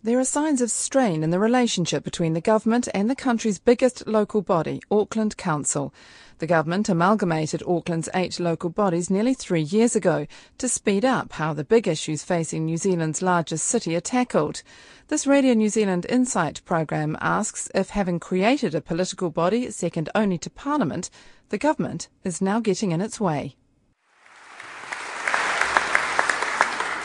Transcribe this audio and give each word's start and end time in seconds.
There 0.00 0.20
are 0.20 0.24
signs 0.24 0.60
of 0.60 0.70
strain 0.70 1.24
in 1.24 1.30
the 1.30 1.40
relationship 1.40 2.04
between 2.04 2.32
the 2.32 2.40
government 2.40 2.86
and 2.94 3.10
the 3.10 3.16
country's 3.16 3.58
biggest 3.58 4.06
local 4.06 4.42
body, 4.42 4.80
Auckland 4.92 5.36
Council. 5.36 5.92
The 6.38 6.46
government 6.46 6.88
amalgamated 6.88 7.64
Auckland's 7.66 8.08
eight 8.14 8.38
local 8.38 8.70
bodies 8.70 9.10
nearly 9.10 9.34
three 9.34 9.62
years 9.62 9.96
ago 9.96 10.28
to 10.58 10.68
speed 10.68 11.04
up 11.04 11.32
how 11.32 11.52
the 11.52 11.64
big 11.64 11.88
issues 11.88 12.22
facing 12.22 12.64
New 12.64 12.76
Zealand's 12.76 13.22
largest 13.22 13.66
city 13.66 13.96
are 13.96 14.00
tackled. 14.00 14.62
This 15.08 15.26
Radio 15.26 15.54
New 15.54 15.68
Zealand 15.68 16.06
Insight 16.08 16.64
program 16.64 17.18
asks 17.20 17.68
if 17.74 17.90
having 17.90 18.20
created 18.20 18.76
a 18.76 18.80
political 18.80 19.30
body 19.30 19.68
second 19.72 20.10
only 20.14 20.38
to 20.38 20.48
Parliament, 20.48 21.10
the 21.48 21.58
government 21.58 22.06
is 22.22 22.40
now 22.40 22.60
getting 22.60 22.92
in 22.92 23.00
its 23.00 23.18
way. 23.18 23.56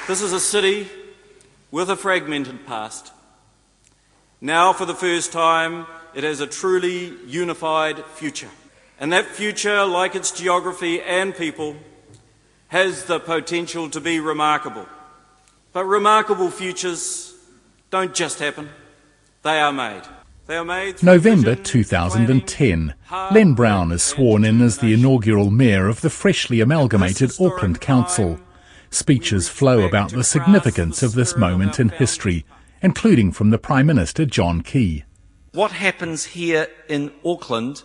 This 0.08 0.22
is 0.22 0.32
a 0.32 0.40
city 0.40 0.88
with 1.74 1.90
a 1.90 1.96
fragmented 1.96 2.68
past. 2.68 3.12
Now, 4.40 4.74
for 4.74 4.86
the 4.86 4.94
first 4.94 5.32
time, 5.32 5.88
it 6.14 6.24
has 6.24 6.40
a 6.40 6.46
truly 6.46 7.14
unified 7.26 8.06
future. 8.14 8.52
And 9.00 9.12
that 9.12 9.26
future, 9.26 9.84
like 9.84 10.14
its 10.14 10.30
geography 10.30 11.02
and 11.02 11.36
people, 11.36 11.76
has 12.68 13.06
the 13.06 13.20
potential 13.20 13.90
to 13.90 14.00
be 14.00 14.20
remarkable. 14.20 14.88
But 15.72 15.86
remarkable 15.86 16.52
futures 16.52 17.34
don't 17.90 18.14
just 18.14 18.38
happen, 18.38 18.70
they 19.42 19.60
are 19.60 19.74
made. 19.74 20.04
They 20.46 20.58
are 20.58 20.66
made 20.66 21.02
November 21.02 21.56
2010. 21.56 22.94
Len 23.32 23.54
Brown 23.56 23.92
is 23.92 24.04
sworn 24.04 24.46
in 24.46 24.62
as 24.62 24.78
the 24.78 24.94
inaugural 24.94 25.50
mayor 25.50 25.88
of 25.88 26.02
the 26.02 26.12
freshly 26.12 26.60
amalgamated 26.60 27.32
Auckland 27.40 27.82
Council. 27.82 28.40
Speeches 28.94 29.50
flow 29.50 29.88
about 29.88 30.12
the 30.12 30.24
significance 30.24 31.02
of 31.02 31.14
this 31.14 31.36
moment 31.36 31.80
in 31.80 31.90
history, 31.90 32.46
including 32.84 33.32
from 33.32 33.50
the 33.50 33.58
Prime 33.58 33.88
Minister 33.88 34.24
John 34.24 34.62
Key. 34.62 35.04
What 35.52 35.72
happens 35.72 36.26
here 36.26 36.68
in 36.88 37.12
Auckland 37.26 37.82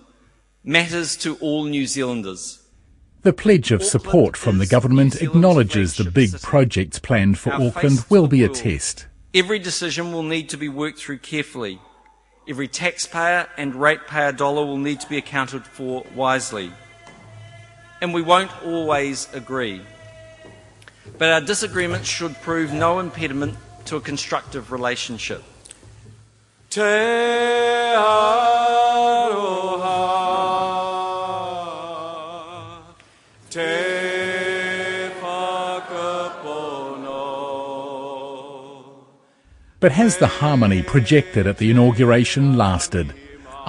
matters 0.62 1.16
to 1.18 1.36
all 1.36 1.64
New 1.64 1.86
Zealanders. 1.86 2.62
The 3.22 3.32
pledge 3.32 3.72
of 3.72 3.82
support 3.82 4.36
from 4.36 4.58
the 4.58 4.66
government 4.66 5.22
acknowledges 5.22 5.96
the 5.96 6.10
big 6.10 6.42
projects 6.42 6.98
planned 6.98 7.38
for 7.38 7.54
Auckland 7.54 8.04
will 8.10 8.26
be 8.26 8.44
a 8.44 8.48
test. 8.50 9.06
Every 9.32 9.58
decision 9.58 10.12
will 10.12 10.22
need 10.22 10.50
to 10.50 10.58
be 10.58 10.68
worked 10.68 10.98
through 10.98 11.20
carefully. 11.20 11.80
Every 12.46 12.68
taxpayer 12.68 13.48
and 13.56 13.74
ratepayer 13.74 14.32
dollar 14.32 14.66
will 14.66 14.76
need 14.76 15.00
to 15.00 15.08
be 15.08 15.16
accounted 15.16 15.64
for 15.64 16.04
wisely. 16.14 16.70
And 18.02 18.12
we 18.12 18.20
won't 18.20 18.52
always 18.62 19.26
agree. 19.32 19.80
But 21.16 21.30
our 21.30 21.40
disagreements 21.40 22.08
should 22.08 22.34
prove 22.42 22.72
no 22.72 22.98
impediment 22.98 23.56
to 23.86 23.96
a 23.96 24.00
constructive 24.00 24.70
relationship. 24.70 25.42
Te 26.68 26.80
aroha, 26.80 28.18
te 33.48 35.10
whakapono. 35.22 36.58
But 39.80 39.92
has 39.92 40.18
the 40.18 40.26
harmony 40.26 40.82
projected 40.82 41.46
at 41.46 41.56
the 41.56 41.70
inauguration 41.70 42.58
lasted? 42.58 43.14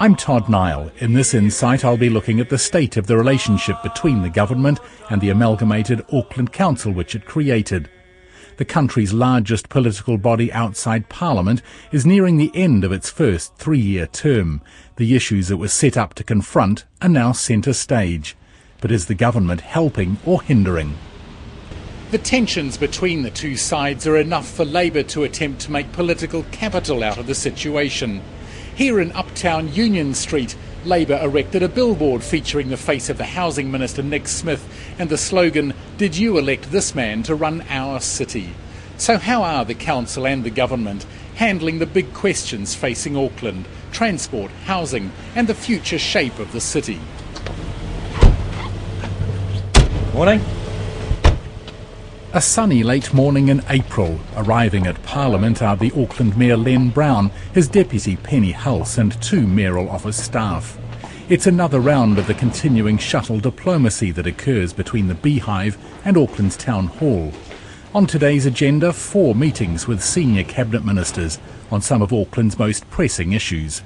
I'm 0.00 0.16
Todd 0.16 0.48
Niall. 0.48 0.90
In 1.00 1.12
this 1.12 1.34
insight, 1.34 1.84
I'll 1.84 1.98
be 1.98 2.08
looking 2.08 2.40
at 2.40 2.48
the 2.48 2.56
state 2.56 2.96
of 2.96 3.06
the 3.06 3.18
relationship 3.18 3.82
between 3.82 4.22
the 4.22 4.30
government 4.30 4.80
and 5.10 5.20
the 5.20 5.28
amalgamated 5.28 6.06
Auckland 6.10 6.54
Council 6.54 6.90
which 6.90 7.14
it 7.14 7.26
created. 7.26 7.90
The 8.56 8.64
country's 8.64 9.12
largest 9.12 9.68
political 9.68 10.16
body 10.16 10.50
outside 10.54 11.10
Parliament 11.10 11.60
is 11.92 12.06
nearing 12.06 12.38
the 12.38 12.50
end 12.54 12.82
of 12.82 12.92
its 12.92 13.10
first 13.10 13.54
three-year 13.56 14.06
term. 14.06 14.62
The 14.96 15.14
issues 15.14 15.50
it 15.50 15.56
was 15.56 15.70
set 15.70 15.98
up 15.98 16.14
to 16.14 16.24
confront 16.24 16.86
are 17.02 17.08
now 17.10 17.32
centre 17.32 17.74
stage. 17.74 18.38
But 18.80 18.90
is 18.90 19.04
the 19.04 19.14
government 19.14 19.60
helping 19.60 20.16
or 20.24 20.40
hindering? 20.40 20.96
The 22.10 22.16
tensions 22.16 22.78
between 22.78 23.20
the 23.20 23.30
two 23.30 23.54
sides 23.54 24.06
are 24.06 24.16
enough 24.16 24.48
for 24.48 24.64
Labour 24.64 25.02
to 25.02 25.24
attempt 25.24 25.60
to 25.60 25.70
make 25.70 25.92
political 25.92 26.44
capital 26.44 27.04
out 27.04 27.18
of 27.18 27.26
the 27.26 27.34
situation. 27.34 28.22
Here 28.80 28.98
in 28.98 29.12
uptown 29.12 29.74
Union 29.74 30.14
Street, 30.14 30.56
Labour 30.86 31.20
erected 31.22 31.62
a 31.62 31.68
billboard 31.68 32.24
featuring 32.24 32.70
the 32.70 32.78
face 32.78 33.10
of 33.10 33.18
the 33.18 33.26
Housing 33.26 33.70
Minister 33.70 34.02
Nick 34.02 34.26
Smith 34.26 34.66
and 34.98 35.10
the 35.10 35.18
slogan, 35.18 35.74
Did 35.98 36.16
you 36.16 36.38
elect 36.38 36.70
this 36.70 36.94
man 36.94 37.22
to 37.24 37.34
run 37.34 37.62
our 37.68 38.00
city? 38.00 38.54
So, 38.96 39.18
how 39.18 39.42
are 39.42 39.66
the 39.66 39.74
Council 39.74 40.26
and 40.26 40.44
the 40.44 40.50
Government 40.50 41.04
handling 41.34 41.78
the 41.78 41.84
big 41.84 42.14
questions 42.14 42.74
facing 42.74 43.18
Auckland 43.18 43.66
transport, 43.92 44.50
housing, 44.64 45.12
and 45.36 45.46
the 45.46 45.52
future 45.52 45.98
shape 45.98 46.38
of 46.38 46.52
the 46.52 46.60
city? 46.62 47.00
Morning. 50.14 50.40
A 52.32 52.40
sunny 52.40 52.84
late 52.84 53.12
morning 53.12 53.48
in 53.48 53.60
April. 53.68 54.20
Arriving 54.36 54.86
at 54.86 55.02
Parliament 55.02 55.62
are 55.62 55.74
the 55.74 55.90
Auckland 56.00 56.36
Mayor 56.38 56.56
Len 56.56 56.90
Brown, 56.90 57.32
his 57.52 57.66
deputy 57.66 58.14
Penny 58.14 58.52
Hulse, 58.52 58.98
and 58.98 59.20
two 59.20 59.48
mayoral 59.48 59.90
office 59.90 60.22
staff. 60.22 60.78
It's 61.28 61.48
another 61.48 61.80
round 61.80 62.20
of 62.20 62.28
the 62.28 62.34
continuing 62.34 62.98
shuttle 62.98 63.40
diplomacy 63.40 64.12
that 64.12 64.28
occurs 64.28 64.72
between 64.72 65.08
the 65.08 65.16
Beehive 65.16 65.76
and 66.04 66.16
Auckland's 66.16 66.56
Town 66.56 66.86
Hall. 66.86 67.32
On 67.96 68.06
today's 68.06 68.46
agenda, 68.46 68.92
four 68.92 69.34
meetings 69.34 69.88
with 69.88 70.00
senior 70.00 70.44
cabinet 70.44 70.84
ministers 70.84 71.40
on 71.72 71.82
some 71.82 72.00
of 72.00 72.12
Auckland's 72.12 72.60
most 72.60 72.88
pressing 72.90 73.32
issues. 73.32 73.82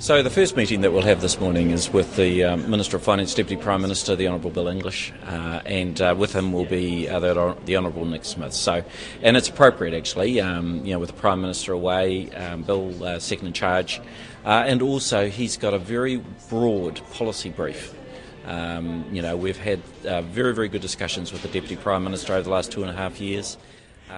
So 0.00 0.22
the 0.22 0.28
first 0.28 0.56
meeting 0.56 0.80
that 0.82 0.92
we'll 0.92 1.02
have 1.02 1.20
this 1.20 1.40
morning 1.40 1.70
is 1.70 1.90
with 1.90 2.16
the 2.16 2.44
um, 2.44 2.68
Minister 2.68 2.96
of 2.96 3.02
Finance, 3.02 3.32
Deputy 3.32 3.62
Prime 3.62 3.80
Minister, 3.80 4.16
the 4.16 4.26
Honourable 4.26 4.50
Bill 4.50 4.66
English, 4.66 5.12
uh, 5.24 5.60
and 5.64 5.98
uh, 6.00 6.14
with 6.18 6.34
him 6.34 6.52
will 6.52 6.66
be 6.66 7.08
uh, 7.08 7.20
the, 7.20 7.56
the, 7.64 7.76
Honourable 7.76 8.04
Nick 8.04 8.24
Smith. 8.24 8.52
So, 8.52 8.84
and 9.22 9.36
it's 9.36 9.48
appropriate 9.48 9.96
actually, 9.96 10.40
um, 10.40 10.84
you 10.84 10.92
know, 10.92 10.98
with 10.98 11.10
the 11.10 11.16
Prime 11.16 11.40
Minister 11.40 11.72
away, 11.72 12.30
um, 12.32 12.62
Bill 12.62 13.02
uh, 13.02 13.18
second 13.18 13.46
in 13.46 13.52
charge, 13.54 14.00
uh, 14.44 14.64
and 14.66 14.82
also 14.82 15.30
he's 15.30 15.56
got 15.56 15.72
a 15.72 15.78
very 15.78 16.22
broad 16.50 17.00
policy 17.12 17.48
brief. 17.48 17.94
Um, 18.46 19.06
you 19.10 19.22
know, 19.22 19.36
we've 19.36 19.56
had 19.56 19.80
uh, 20.04 20.20
very, 20.22 20.54
very 20.54 20.68
good 20.68 20.82
discussions 20.82 21.32
with 21.32 21.42
the 21.42 21.48
Deputy 21.48 21.76
Prime 21.76 22.04
Minister 22.04 22.34
over 22.34 22.42
the 22.42 22.50
last 22.50 22.72
two 22.72 22.82
and 22.82 22.90
a 22.90 22.94
half 22.94 23.20
years. 23.20 23.56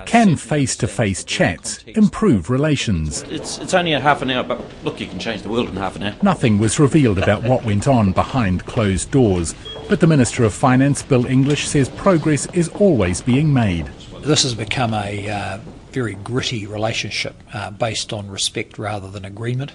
Can 0.04 0.36
face 0.36 0.76
to 0.76 0.88
face 0.88 1.24
chats 1.24 1.82
improve 1.84 2.50
relations? 2.50 3.22
It's, 3.24 3.58
it's 3.58 3.74
only 3.74 3.92
a 3.92 4.00
half 4.00 4.22
an 4.22 4.30
hour, 4.30 4.42
but 4.42 4.60
look, 4.84 5.00
you 5.00 5.06
can 5.06 5.18
change 5.18 5.42
the 5.42 5.48
world 5.48 5.68
in 5.68 5.76
half 5.76 5.96
an 5.96 6.02
hour. 6.02 6.14
Nothing 6.22 6.58
was 6.58 6.78
revealed 6.78 7.18
about 7.18 7.42
what 7.42 7.64
went 7.64 7.88
on 7.88 8.12
behind 8.12 8.66
closed 8.66 9.10
doors, 9.10 9.54
but 9.88 10.00
the 10.00 10.06
Minister 10.06 10.44
of 10.44 10.52
Finance, 10.52 11.02
Bill 11.02 11.26
English, 11.26 11.66
says 11.66 11.88
progress 11.88 12.46
is 12.52 12.68
always 12.68 13.20
being 13.20 13.52
made. 13.52 13.86
This 14.20 14.42
has 14.42 14.54
become 14.54 14.92
a 14.92 15.28
uh, 15.28 15.58
very 15.92 16.14
gritty 16.14 16.66
relationship 16.66 17.34
uh, 17.54 17.70
based 17.70 18.12
on 18.12 18.28
respect 18.28 18.78
rather 18.78 19.08
than 19.08 19.24
agreement. 19.24 19.72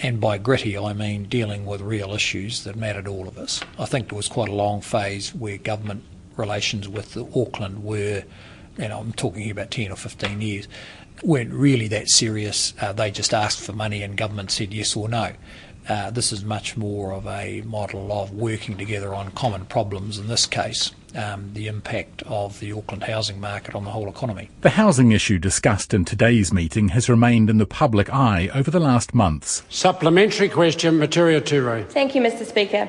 And 0.00 0.20
by 0.20 0.38
gritty, 0.38 0.76
I 0.76 0.92
mean 0.92 1.24
dealing 1.24 1.64
with 1.64 1.80
real 1.80 2.12
issues 2.12 2.64
that 2.64 2.76
matter 2.76 3.02
to 3.02 3.10
all 3.10 3.28
of 3.28 3.38
us. 3.38 3.60
I 3.78 3.84
think 3.84 4.08
there 4.08 4.16
was 4.16 4.28
quite 4.28 4.48
a 4.48 4.54
long 4.54 4.80
phase 4.80 5.34
where 5.34 5.56
government 5.58 6.02
relations 6.36 6.88
with 6.88 7.16
Auckland 7.16 7.84
were 7.84 8.24
you 8.78 8.88
know, 8.88 8.98
I'm 8.98 9.12
talking 9.12 9.42
here 9.42 9.52
about 9.52 9.70
10 9.70 9.90
or 9.90 9.96
15 9.96 10.40
years, 10.40 10.68
weren't 11.22 11.52
really 11.52 11.88
that 11.88 12.08
serious. 12.08 12.74
Uh, 12.80 12.92
they 12.92 13.10
just 13.10 13.32
asked 13.32 13.60
for 13.60 13.72
money 13.72 14.02
and 14.02 14.16
government 14.16 14.50
said 14.50 14.72
yes 14.72 14.96
or 14.96 15.08
no. 15.08 15.32
Uh, 15.88 16.10
this 16.10 16.32
is 16.32 16.44
much 16.44 16.76
more 16.76 17.12
of 17.12 17.26
a 17.26 17.60
model 17.62 18.10
of 18.10 18.32
working 18.32 18.78
together 18.78 19.14
on 19.14 19.30
common 19.32 19.66
problems, 19.66 20.18
in 20.18 20.28
this 20.28 20.46
case, 20.46 20.92
um, 21.14 21.50
the 21.52 21.66
impact 21.66 22.22
of 22.22 22.58
the 22.60 22.72
Auckland 22.72 23.02
housing 23.02 23.38
market 23.38 23.74
on 23.74 23.84
the 23.84 23.90
whole 23.90 24.08
economy. 24.08 24.48
The 24.62 24.70
housing 24.70 25.12
issue 25.12 25.38
discussed 25.38 25.92
in 25.92 26.06
today's 26.06 26.54
meeting 26.54 26.88
has 26.88 27.10
remained 27.10 27.50
in 27.50 27.58
the 27.58 27.66
public 27.66 28.08
eye 28.12 28.48
over 28.54 28.70
the 28.70 28.80
last 28.80 29.12
months. 29.12 29.62
Supplementary 29.68 30.48
question, 30.48 30.98
Metiria 30.98 31.42
Turei. 31.42 31.86
Thank 31.86 32.14
you, 32.14 32.22
Mr 32.22 32.46
Speaker. 32.46 32.88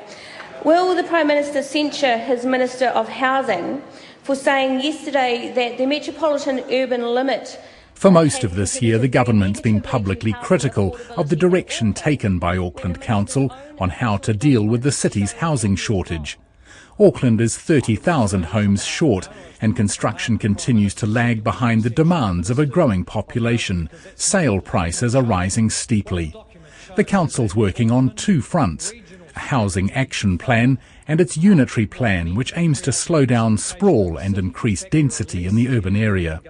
Will 0.64 0.96
the 0.96 1.04
Prime 1.04 1.28
Minister 1.28 1.62
censure 1.64 2.18
his 2.18 2.46
Minister 2.46 2.88
of 2.88 3.10
Housing 3.10 3.84
for 4.26 4.36
saying 4.36 4.82
yesterday 4.82 5.54
that 5.54 5.78
the 5.78 5.86
metropolitan 5.86 6.60
urban 6.72 7.04
limit 7.04 7.62
for 7.94 8.12
most 8.12 8.44
of 8.44 8.56
this 8.56 8.82
year, 8.82 8.98
the 8.98 9.08
government's 9.08 9.62
been 9.62 9.82
publicly 9.82 10.34
critical 10.42 10.98
of 11.16 11.30
the 11.30 11.36
direction 11.36 11.94
taken 11.94 12.40
by 12.40 12.58
Auckland 12.58 13.00
Council 13.00 13.56
on 13.80 13.90
how 13.90 14.18
to 14.18 14.34
deal 14.34 14.66
with 14.66 14.84
the 14.84 14.92
city's 14.92 15.32
housing 15.32 15.78
shortage. 15.78 16.38
Auckland 17.00 17.40
is 17.40 17.58
30,000 17.58 18.44
homes 18.44 18.84
short 18.84 19.30
and 19.62 19.78
construction 19.78 20.38
continues 20.38 20.94
to 20.96 21.08
lag 21.08 21.42
behind 21.42 21.84
the 21.84 21.90
demands 21.90 22.50
of 22.50 22.60
a 22.60 22.66
growing 22.66 23.06
population. 23.06 23.90
Sale 24.16 24.60
prices 24.60 25.16
are 25.16 25.24
rising 25.24 25.70
steeply. 25.70 26.36
The 26.98 27.04
council's 27.06 27.56
working 27.56 27.92
on 27.92 28.14
two 28.16 28.42
fronts, 28.42 28.92
a 29.36 29.40
housing 29.40 29.92
action 29.94 30.38
plan 30.38 30.80
and 31.08 31.22
its 31.22 31.38
unitary 31.38 31.86
plan 31.86 32.36
which 32.36 32.54
aims 32.56 32.82
to 32.82 32.92
slow 32.92 33.26
down 33.26 33.58
sprawl 33.58 34.18
and 34.18 34.38
increase 34.38 34.86
density 34.86 35.46
in 35.46 35.56
the 35.56 35.70
urban 35.70 35.96
area. 35.96 36.42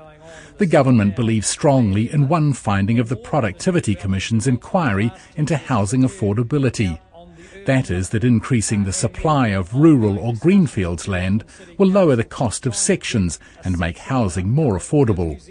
The 0.57 0.66
government 0.66 1.16
believes 1.16 1.48
strongly 1.48 2.12
in 2.12 2.30
one 2.30 2.54
finding 2.54 3.00
of 3.00 3.10
the 3.10 3.18
Productivity 3.18 3.94
Commission's 3.96 4.48
inquiry 4.48 5.12
into 5.36 5.57
housing 5.57 6.02
affordability. 6.02 7.00
That 7.66 7.90
is, 7.90 8.10
that 8.10 8.24
increasing 8.24 8.84
the 8.84 8.94
supply 8.94 9.48
of 9.50 9.74
rural 9.74 10.19
or 10.19 10.34
greenfields 10.34 11.07
land 11.07 11.44
will 11.78 11.88
lower 11.88 12.16
the 12.16 12.24
cost 12.24 12.66
of 12.66 12.75
sections 12.75 13.40
and 13.63 13.80
make 13.80 13.98
housing 13.98 14.50
more 14.50 14.78
affordable. 14.78 15.42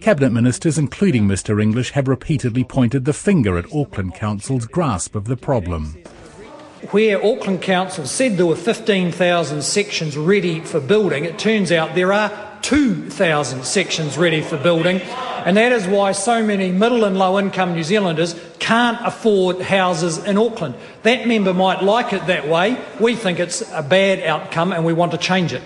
Cabinet 0.00 0.30
ministers, 0.32 0.76
including 0.76 1.26
Mr 1.26 1.62
English, 1.62 1.92
have 1.92 2.08
repeatedly 2.08 2.64
pointed 2.64 3.04
the 3.04 3.12
finger 3.12 3.56
at 3.56 3.72
Auckland 3.72 4.14
Council's 4.14 4.66
grasp 4.66 5.14
of 5.14 5.24
the 5.24 5.36
problem. 5.36 5.96
Where 6.90 7.24
Auckland 7.24 7.62
Council 7.62 8.06
said 8.06 8.36
there 8.36 8.46
were 8.46 8.54
15,000 8.54 9.62
sections 9.62 10.16
ready 10.16 10.60
for 10.60 10.78
building, 10.78 11.24
it 11.24 11.38
turns 11.38 11.72
out 11.72 11.94
there 11.94 12.12
are 12.12 12.30
2,000 12.62 13.64
sections 13.64 14.18
ready 14.18 14.40
for 14.40 14.56
building, 14.56 15.00
and 15.44 15.56
that 15.56 15.72
is 15.72 15.86
why 15.86 16.12
so 16.12 16.44
many 16.44 16.70
middle 16.70 17.04
and 17.04 17.18
low 17.18 17.38
income 17.38 17.74
New 17.74 17.82
Zealanders 17.82 18.34
can't 18.58 18.98
afford 19.06 19.60
houses 19.62 20.18
in 20.18 20.36
Auckland. 20.36 20.74
That 21.02 21.26
member 21.26 21.54
might 21.54 21.82
like 21.82 22.12
it 22.12 22.26
that 22.26 22.46
way. 22.46 22.76
We 23.00 23.14
think 23.14 23.40
it's 23.40 23.62
a 23.72 23.82
bad 23.82 24.20
outcome 24.20 24.72
and 24.72 24.84
we 24.84 24.92
want 24.92 25.12
to 25.12 25.18
change 25.18 25.52
it. 25.52 25.62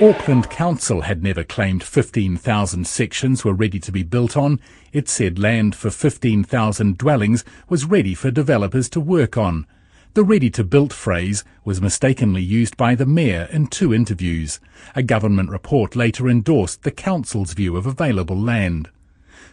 Auckland 0.00 0.50
Council 0.50 1.02
had 1.02 1.22
never 1.22 1.44
claimed 1.44 1.82
15,000 1.82 2.86
sections 2.86 3.44
were 3.44 3.52
ready 3.52 3.80
to 3.80 3.92
be 3.92 4.02
built 4.02 4.36
on. 4.36 4.60
It 4.92 5.08
said 5.08 5.38
land 5.38 5.74
for 5.74 5.90
15,000 5.90 6.96
dwellings 6.96 7.44
was 7.68 7.84
ready 7.84 8.14
for 8.14 8.30
developers 8.30 8.88
to 8.90 9.00
work 9.00 9.36
on. 9.36 9.66
The 10.14 10.22
ready 10.22 10.48
to 10.50 10.62
build 10.62 10.92
phrase 10.92 11.42
was 11.64 11.80
mistakenly 11.80 12.40
used 12.40 12.76
by 12.76 12.94
the 12.94 13.04
Mayor 13.04 13.48
in 13.50 13.66
two 13.66 13.92
interviews. 13.92 14.60
A 14.94 15.02
government 15.02 15.50
report 15.50 15.96
later 15.96 16.28
endorsed 16.28 16.84
the 16.84 16.92
Council's 16.92 17.52
view 17.52 17.76
of 17.76 17.84
available 17.84 18.40
land. 18.40 18.90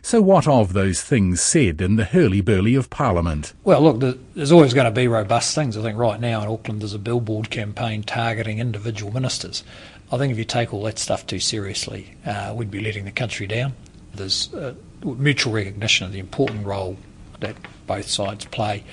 So 0.03 0.21
what 0.21 0.47
of 0.47 0.73
those 0.73 1.01
things 1.01 1.41
said 1.41 1.81
in 1.81 1.95
the 1.95 2.03
hurly-burly 2.03 2.75
of 2.75 2.91
Parliament? 2.91 3.55
Well, 3.63 3.81
look, 3.81 4.19
there's 4.35 4.51
always 4.51 4.75
going 4.75 4.85
to 4.85 4.91
be 4.91 5.07
robust 5.07 5.55
things. 5.55 5.75
I 5.75 5.81
think 5.81 5.97
right 5.97 6.19
now 6.19 6.43
in 6.43 6.47
Auckland 6.47 6.81
there's 6.81 6.93
a 6.93 6.99
billboard 6.99 7.49
campaign 7.49 8.03
targeting 8.03 8.59
individual 8.59 9.11
ministers. 9.11 9.63
I 10.11 10.19
think 10.19 10.31
if 10.31 10.37
you 10.37 10.45
take 10.45 10.75
all 10.75 10.83
that 10.83 10.99
stuff 10.99 11.25
too 11.25 11.39
seriously, 11.39 12.13
uh, 12.23 12.53
we'd 12.55 12.69
be 12.69 12.81
letting 12.81 13.05
the 13.05 13.11
country 13.11 13.47
down. 13.47 13.73
There's 14.13 14.53
uh, 14.53 14.75
mutual 15.03 15.53
recognition 15.53 16.05
of 16.05 16.13
the 16.13 16.19
important 16.19 16.67
role 16.67 16.97
that 17.39 17.55
both 17.87 18.07
sides 18.07 18.45
play 18.45 18.83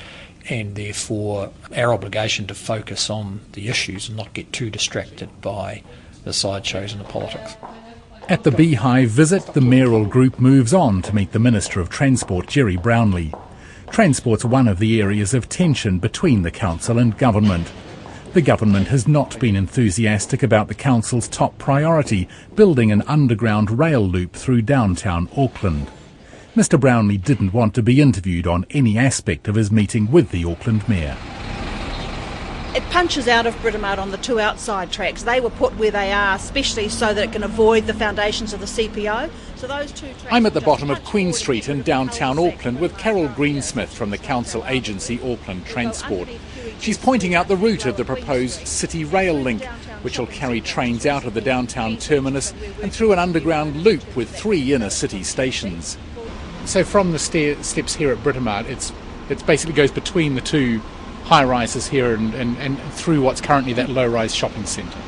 and 0.48 0.74
therefore 0.74 1.52
our 1.76 1.92
obligation 1.92 2.46
to 2.46 2.54
focus 2.54 3.10
on 3.10 3.40
the 3.52 3.68
issues 3.68 4.08
and 4.08 4.16
not 4.16 4.32
get 4.32 4.52
too 4.52 4.70
distracted 4.70 5.28
by 5.40 5.82
the 6.24 6.32
sideshows 6.32 6.92
and 6.92 7.00
the 7.00 7.08
politics. 7.08 7.56
At 8.28 8.44
the 8.44 8.50
Beehive 8.50 9.08
visit, 9.08 9.54
the 9.54 9.60
mayoral 9.60 10.04
group 10.04 10.38
moves 10.38 10.74
on 10.74 11.00
to 11.02 11.14
meet 11.14 11.32
the 11.32 11.38
Minister 11.38 11.80
of 11.80 11.88
Transport, 11.88 12.46
Gerry 12.46 12.76
Brownlee. 12.76 13.32
Transport's 13.90 14.44
one 14.44 14.68
of 14.68 14.78
the 14.78 15.00
areas 15.00 15.32
of 15.32 15.48
tension 15.48 15.98
between 15.98 16.42
the 16.42 16.50
council 16.50 16.98
and 16.98 17.16
government. 17.16 17.72
The 18.34 18.42
government 18.42 18.88
has 18.88 19.08
not 19.08 19.40
been 19.40 19.56
enthusiastic 19.56 20.42
about 20.42 20.68
the 20.68 20.74
council's 20.74 21.28
top 21.28 21.56
priority, 21.56 22.28
building 22.54 22.92
an 22.92 23.00
underground 23.02 23.78
rail 23.78 24.06
loop 24.06 24.34
through 24.34 24.62
downtown 24.62 25.30
Auckland. 25.34 25.90
Mr 26.58 26.78
Brownlee 26.78 27.18
didn't 27.18 27.52
want 27.52 27.72
to 27.76 27.84
be 27.84 28.00
interviewed 28.00 28.44
on 28.44 28.66
any 28.70 28.98
aspect 28.98 29.46
of 29.46 29.54
his 29.54 29.70
meeting 29.70 30.10
with 30.10 30.32
the 30.32 30.44
Auckland 30.44 30.88
Mayor. 30.88 31.16
It 32.74 32.82
punches 32.90 33.28
out 33.28 33.46
of 33.46 33.54
Britomart 33.58 33.98
on 33.98 34.10
the 34.10 34.16
two 34.16 34.40
outside 34.40 34.90
tracks. 34.90 35.22
They 35.22 35.38
were 35.38 35.50
put 35.50 35.76
where 35.76 35.92
they 35.92 36.10
are, 36.10 36.34
especially 36.34 36.88
so 36.88 37.14
that 37.14 37.22
it 37.28 37.30
can 37.30 37.44
avoid 37.44 37.86
the 37.86 37.94
foundations 37.94 38.52
of 38.52 38.58
the 38.58 38.66
CPO. 38.66 39.30
So 39.54 39.68
those 39.68 39.92
two 39.92 40.08
I'm 40.32 40.46
at 40.46 40.52
the 40.52 40.60
bottom 40.60 40.90
of 40.90 41.04
Queen 41.04 41.32
Street 41.32 41.68
in 41.68 41.82
downtown 41.82 42.40
Auckland 42.40 42.80
with 42.80 42.98
Carol 42.98 43.28
Greensmith 43.28 43.90
from 43.90 44.10
the 44.10 44.18
council 44.18 44.64
agency 44.66 45.20
Auckland 45.22 45.64
Transport. 45.64 46.28
She's 46.80 46.98
pointing 46.98 47.36
out 47.36 47.46
the 47.46 47.56
route 47.56 47.86
of 47.86 47.96
the 47.96 48.04
proposed 48.04 48.66
City 48.66 49.04
Rail 49.04 49.34
link, 49.34 49.64
which 50.02 50.18
will 50.18 50.26
carry 50.26 50.60
trains 50.60 51.06
out 51.06 51.24
of 51.24 51.34
the 51.34 51.40
downtown 51.40 51.98
terminus 51.98 52.52
and 52.82 52.92
through 52.92 53.12
an 53.12 53.20
underground 53.20 53.76
loop 53.76 54.16
with 54.16 54.28
three 54.28 54.72
inner 54.72 54.90
city 54.90 55.22
stations. 55.22 55.96
So 56.68 56.84
from 56.84 57.12
the 57.12 57.18
stair, 57.18 57.60
steps 57.62 57.94
here 57.94 58.12
at 58.12 58.18
Britomart, 58.18 58.66
it's 58.66 58.92
it 59.30 59.44
basically 59.46 59.74
goes 59.74 59.90
between 59.90 60.34
the 60.34 60.42
two 60.42 60.80
high 61.24 61.44
rises 61.44 61.86
here 61.86 62.14
and, 62.14 62.34
and, 62.34 62.58
and 62.58 62.78
through 62.92 63.22
what's 63.22 63.40
currently 63.40 63.72
that 63.72 63.88
low 63.88 64.06
rise 64.06 64.34
shopping 64.34 64.66
centre. 64.66 64.98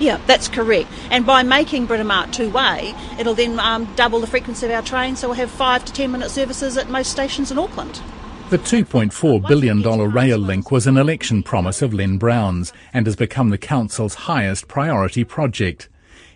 Yeah, 0.00 0.20
that's 0.26 0.48
correct. 0.48 0.88
And 1.10 1.24
by 1.24 1.44
making 1.44 1.86
Britomart 1.86 2.32
two 2.32 2.50
way, 2.50 2.96
it'll 3.16 3.34
then 3.34 3.60
um, 3.60 3.88
double 3.94 4.18
the 4.18 4.26
frequency 4.26 4.66
of 4.66 4.72
our 4.72 4.82
trains, 4.82 5.20
so 5.20 5.28
we'll 5.28 5.36
have 5.36 5.52
five 5.52 5.84
to 5.84 5.92
ten 5.92 6.10
minute 6.10 6.30
services 6.30 6.76
at 6.76 6.90
most 6.90 7.12
stations 7.12 7.52
in 7.52 7.60
Auckland. 7.60 8.02
The 8.50 8.58
$2.4 8.58 9.46
billion 9.46 9.82
rail 9.82 10.38
link 10.38 10.72
was 10.72 10.88
an 10.88 10.96
election 10.96 11.44
promise 11.44 11.80
of 11.80 11.94
Len 11.94 12.18
Brown's 12.18 12.72
and 12.92 13.06
has 13.06 13.14
become 13.14 13.50
the 13.50 13.58
Council's 13.58 14.14
highest 14.14 14.66
priority 14.66 15.22
project. 15.22 15.88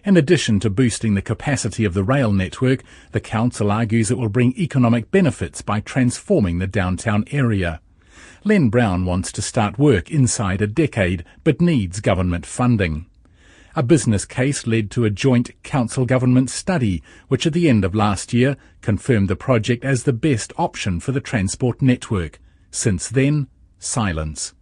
In 0.04 0.16
addition 0.16 0.60
to 0.60 0.70
boosting 0.70 1.14
the 1.14 1.22
capacity 1.22 1.84
of 1.84 1.94
the 1.94 2.04
rail 2.04 2.32
network, 2.32 2.82
the 3.12 3.20
council 3.20 3.70
argues 3.70 4.10
it 4.10 4.18
will 4.18 4.28
bring 4.28 4.56
economic 4.56 5.10
benefits 5.10 5.60
by 5.60 5.80
transforming 5.80 6.58
the 6.58 6.66
downtown 6.66 7.24
area. 7.30 7.80
Len 8.44 8.68
Brown 8.68 9.04
wants 9.04 9.32
to 9.32 9.42
start 9.42 9.78
work 9.78 10.10
inside 10.10 10.62
a 10.62 10.66
decade, 10.66 11.24
but 11.42 11.60
needs 11.60 12.00
government 12.00 12.46
funding. 12.46 13.06
A 13.74 13.82
business 13.82 14.24
case 14.24 14.66
led 14.66 14.90
to 14.92 15.04
a 15.04 15.10
joint 15.10 15.50
council 15.62 16.06
government 16.06 16.50
study, 16.50 17.02
which 17.28 17.46
at 17.46 17.52
the 17.52 17.68
end 17.68 17.84
of 17.84 17.94
last 17.94 18.32
year 18.32 18.56
confirmed 18.80 19.28
the 19.28 19.36
project 19.36 19.84
as 19.84 20.04
the 20.04 20.12
best 20.12 20.52
option 20.56 21.00
for 21.00 21.12
the 21.12 21.20
transport 21.20 21.82
network. 21.82 22.40
Since 22.70 23.08
then, 23.08 23.48
silence. 23.78 24.54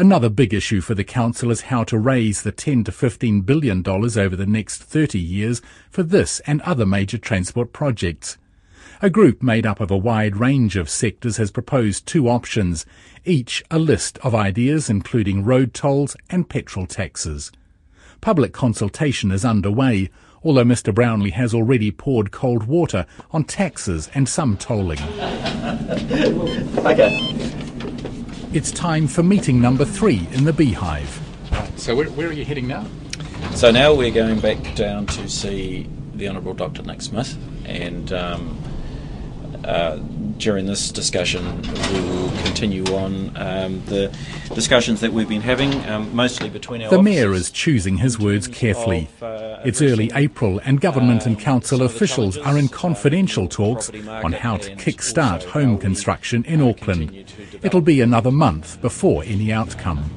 Another 0.00 0.28
big 0.28 0.54
issue 0.54 0.80
for 0.80 0.94
the 0.94 1.02
council 1.02 1.50
is 1.50 1.62
how 1.62 1.82
to 1.82 1.98
raise 1.98 2.42
the 2.42 2.52
10 2.52 2.84
to 2.84 2.92
15 2.92 3.40
billion 3.40 3.82
dollars 3.82 4.16
over 4.16 4.36
the 4.36 4.46
next 4.46 4.80
30 4.80 5.18
years 5.18 5.60
for 5.90 6.04
this 6.04 6.38
and 6.46 6.60
other 6.60 6.86
major 6.86 7.18
transport 7.18 7.72
projects. 7.72 8.38
A 9.02 9.10
group 9.10 9.42
made 9.42 9.66
up 9.66 9.80
of 9.80 9.90
a 9.90 9.96
wide 9.96 10.36
range 10.36 10.76
of 10.76 10.88
sectors 10.88 11.38
has 11.38 11.50
proposed 11.50 12.06
two 12.06 12.28
options, 12.28 12.86
each 13.24 13.64
a 13.72 13.78
list 13.80 14.18
of 14.18 14.36
ideas 14.36 14.88
including 14.88 15.42
road 15.42 15.74
tolls 15.74 16.16
and 16.30 16.48
petrol 16.48 16.86
taxes. 16.86 17.50
Public 18.20 18.52
consultation 18.52 19.32
is 19.32 19.44
underway, 19.44 20.10
although 20.44 20.62
Mr 20.62 20.94
Brownlee 20.94 21.30
has 21.30 21.52
already 21.52 21.90
poured 21.90 22.30
cold 22.30 22.68
water 22.68 23.04
on 23.32 23.42
taxes 23.42 24.08
and 24.14 24.28
some 24.28 24.56
tolling. 24.56 25.02
okay. 26.86 27.57
It's 28.50 28.72
time 28.72 29.08
for 29.08 29.22
meeting 29.22 29.60
number 29.60 29.84
three 29.84 30.26
in 30.32 30.44
the 30.44 30.54
Beehive. 30.54 31.20
So 31.76 31.94
where, 31.94 32.06
where 32.06 32.28
are 32.28 32.32
you 32.32 32.46
heading 32.46 32.66
now? 32.66 32.86
So 33.54 33.70
now 33.70 33.92
we're 33.92 34.10
going 34.10 34.40
back 34.40 34.74
down 34.74 35.04
to 35.04 35.28
see 35.28 35.86
the 36.14 36.28
Honourable 36.28 36.54
Dr 36.54 36.82
Nick 36.82 37.02
Smith 37.02 37.36
and 37.66 38.10
um, 38.10 38.58
uh, 39.64 39.98
during 40.38 40.66
this 40.66 40.90
discussion, 40.90 41.44
we 41.92 42.00
will 42.00 42.30
continue 42.42 42.84
on 42.94 43.36
um, 43.36 43.82
the 43.86 44.14
discussions 44.54 45.00
that 45.00 45.12
we've 45.12 45.28
been 45.28 45.42
having, 45.42 45.72
um, 45.88 46.14
mostly 46.14 46.48
between 46.48 46.82
our. 46.82 46.90
The 46.90 47.02
Mayor 47.02 47.32
is 47.32 47.50
choosing 47.50 47.98
his 47.98 48.18
words 48.18 48.48
carefully. 48.48 49.08
Of, 49.20 49.22
uh, 49.22 49.60
it's 49.64 49.82
early 49.82 50.10
April, 50.14 50.60
and 50.64 50.80
government 50.80 51.26
and 51.26 51.38
council 51.38 51.82
officials 51.82 52.38
are 52.38 52.56
in 52.56 52.68
confidential 52.68 53.48
talks 53.48 53.90
on 54.08 54.32
how 54.32 54.56
to 54.58 54.74
kick-start 54.76 55.44
home 55.44 55.78
construction 55.78 56.44
in 56.44 56.60
Auckland. 56.60 57.32
It'll 57.62 57.80
be 57.80 58.00
another 58.00 58.30
month 58.30 58.80
before 58.80 59.24
any 59.24 59.52
outcome. 59.52 60.10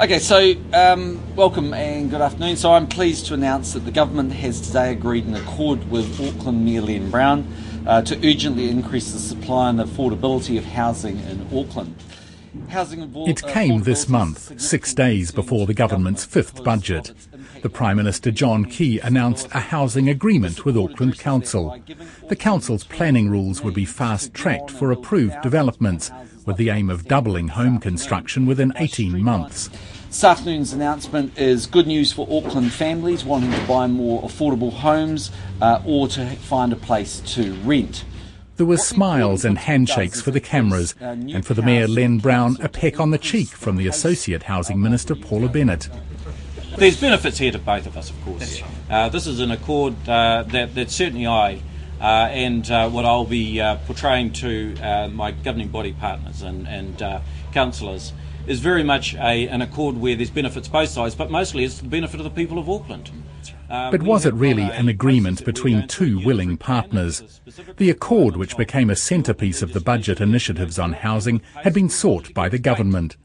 Okay, 0.00 0.20
so 0.20 0.54
um, 0.74 1.20
welcome 1.34 1.74
and 1.74 2.08
good 2.08 2.20
afternoon. 2.20 2.56
So 2.56 2.72
I'm 2.72 2.86
pleased 2.86 3.26
to 3.26 3.34
announce 3.34 3.72
that 3.72 3.80
the 3.80 3.90
government 3.90 4.32
has 4.32 4.60
today 4.60 4.92
agreed 4.92 5.26
an 5.26 5.34
accord 5.34 5.90
with 5.90 6.20
Auckland 6.20 6.64
Mayor 6.64 6.82
Len 6.82 7.10
Brown 7.10 7.52
uh, 7.86 8.02
to 8.02 8.16
urgently 8.18 8.70
increase 8.70 9.12
the 9.12 9.18
supply 9.18 9.70
and 9.70 9.78
affordability 9.78 10.58
of 10.58 10.64
housing 10.64 11.18
in 11.20 11.46
Auckland. 11.52 11.94
It 12.70 13.42
came 13.42 13.82
this 13.82 14.08
month, 14.08 14.60
six 14.60 14.94
days 14.94 15.30
before 15.30 15.66
the 15.66 15.74
government's 15.74 16.24
fifth 16.24 16.64
budget. 16.64 17.12
The 17.62 17.68
Prime 17.68 17.96
Minister 17.96 18.30
John 18.30 18.64
Key 18.64 19.00
announced 19.00 19.48
a 19.52 19.60
housing 19.60 20.08
agreement 20.08 20.64
with 20.64 20.76
Auckland 20.76 21.18
Council. 21.18 21.78
The 22.28 22.36
Council's 22.36 22.84
planning 22.84 23.28
rules 23.28 23.62
would 23.62 23.74
be 23.74 23.84
fast-tracked 23.84 24.70
for 24.70 24.92
approved 24.92 25.40
developments, 25.42 26.10
with 26.46 26.56
the 26.56 26.70
aim 26.70 26.88
of 26.88 27.06
doubling 27.06 27.48
home 27.48 27.78
construction 27.78 28.46
within 28.46 28.72
18 28.76 29.22
months. 29.22 29.70
This 30.08 30.24
afternoon's 30.24 30.72
announcement 30.72 31.38
is 31.38 31.66
good 31.66 31.86
news 31.86 32.12
for 32.12 32.26
Auckland 32.30 32.72
families 32.72 33.26
wanting 33.26 33.52
to 33.52 33.60
buy 33.66 33.86
more 33.86 34.22
affordable 34.22 34.72
homes 34.72 35.30
uh, 35.60 35.82
or 35.84 36.08
to 36.08 36.24
find 36.30 36.72
a 36.72 36.76
place 36.76 37.20
to 37.34 37.52
rent. 37.56 38.06
There 38.56 38.64
were 38.64 38.78
smiles 38.78 39.44
and 39.44 39.58
handshakes 39.58 40.22
for 40.22 40.30
the 40.30 40.40
cameras, 40.40 40.94
and 40.98 41.44
for 41.44 41.52
the 41.52 41.60
Mayor 41.60 41.86
Len 41.86 42.18
Brown, 42.18 42.56
a 42.62 42.70
peck 42.70 42.98
on 42.98 43.10
the 43.10 43.18
cheek 43.18 43.48
from 43.48 43.76
the 43.76 43.86
Associate 43.86 44.44
Housing 44.44 44.80
Minister 44.80 45.14
Paula 45.14 45.50
Bennett. 45.50 45.90
There's 46.78 46.98
benefits 46.98 47.36
here 47.36 47.52
to 47.52 47.58
both 47.58 47.86
of 47.86 47.96
us, 47.98 48.08
of 48.08 48.24
course. 48.24 48.62
Uh, 48.88 49.10
this 49.10 49.26
is 49.26 49.40
an 49.40 49.50
accord 49.50 49.94
uh, 50.08 50.42
that, 50.48 50.74
that 50.74 50.90
certainly 50.90 51.26
I 51.26 51.60
uh, 52.00 52.28
and 52.30 52.70
uh, 52.70 52.88
what 52.88 53.04
I'll 53.04 53.24
be 53.24 53.60
uh, 53.60 53.76
portraying 53.86 54.32
to 54.34 54.76
uh, 54.80 55.08
my 55.08 55.32
governing 55.32 55.68
body 55.68 55.92
partners 55.92 56.42
and, 56.42 56.66
and 56.68 57.22
councillors 57.52 58.12
is 58.48 58.60
very 58.60 58.82
much 58.82 59.14
a, 59.14 59.46
an 59.48 59.60
accord 59.62 59.96
where 59.98 60.16
there's 60.16 60.30
benefits 60.30 60.68
both 60.68 60.88
sides, 60.88 61.14
but 61.14 61.30
mostly 61.30 61.64
it's 61.64 61.80
the 61.80 61.88
benefit 61.88 62.18
of 62.18 62.24
the 62.24 62.30
people 62.30 62.58
of 62.58 62.68
Auckland. 62.68 63.10
Um, 63.70 63.90
but 63.90 64.02
was 64.02 64.24
it 64.24 64.32
really 64.32 64.62
an 64.62 64.88
agreement 64.88 65.44
between 65.44 65.86
two 65.86 66.24
willing 66.24 66.56
partners? 66.56 67.40
The 67.76 67.90
accord, 67.90 68.36
which 68.36 68.56
became 68.56 68.88
a 68.88 68.96
centrepiece 68.96 69.60
of 69.60 69.74
the 69.74 69.80
budget 69.80 70.20
initiatives 70.20 70.78
on 70.78 70.94
housing, 70.94 71.42
had 71.54 71.74
been 71.74 71.90
sought 71.90 72.32
by 72.32 72.48
the 72.48 72.58
government. 72.58 73.16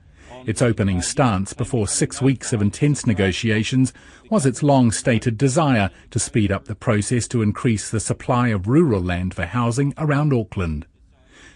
Its 0.45 0.61
opening 0.61 1.01
stance 1.01 1.53
before 1.53 1.87
six 1.87 2.21
weeks 2.21 2.51
of 2.51 2.61
intense 2.61 3.07
negotiations 3.07 3.93
was 4.29 4.45
its 4.45 4.61
long 4.61 4.91
stated 4.91 5.37
desire 5.37 5.89
to 6.11 6.19
speed 6.19 6.51
up 6.51 6.65
the 6.65 6.75
process 6.75 7.29
to 7.29 7.41
increase 7.41 7.89
the 7.89 8.01
supply 8.01 8.49
of 8.49 8.67
rural 8.67 9.01
land 9.01 9.33
for 9.33 9.45
housing 9.45 9.93
around 9.97 10.33
Auckland. 10.33 10.85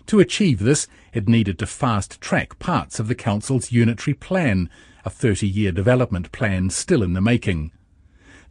To 0.08 0.22
achieve 0.22 0.60
this, 0.60 0.88
it 1.12 1.28
needed 1.28 1.60
to 1.60 1.66
fast 1.66 2.22
track 2.22 2.60
parts 2.60 2.98
of 2.98 3.10
the 3.10 3.16
Council's 3.16 3.74
unitary 3.74 4.14
plan, 4.14 4.70
a 5.04 5.10
30 5.10 5.46
year 5.46 5.74
development 5.74 6.32
plan 6.32 6.70
still 6.70 7.04
in 7.04 7.12
the 7.12 7.20
making. 7.20 7.72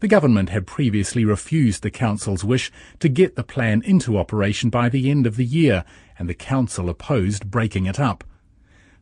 The 0.01 0.09
government 0.09 0.51
had 0.51 0.67
previously 0.67 1.25
refused 1.25 1.83
the 1.83 1.91
Council's 1.91 2.45
wish 2.45 2.71
to 2.99 3.09
get 3.09 3.37
the 3.37 3.43
plan 3.43 3.81
into 3.87 4.19
operation 4.19 4.69
by 4.69 4.91
the 4.91 5.11
end 5.11 5.27
of 5.27 5.37
the 5.37 5.47
year, 5.47 5.87
and 6.19 6.29
the 6.29 6.35
Council 6.35 6.91
opposed 6.91 7.51
breaking 7.51 7.87
it 7.87 7.99
up. 7.99 8.23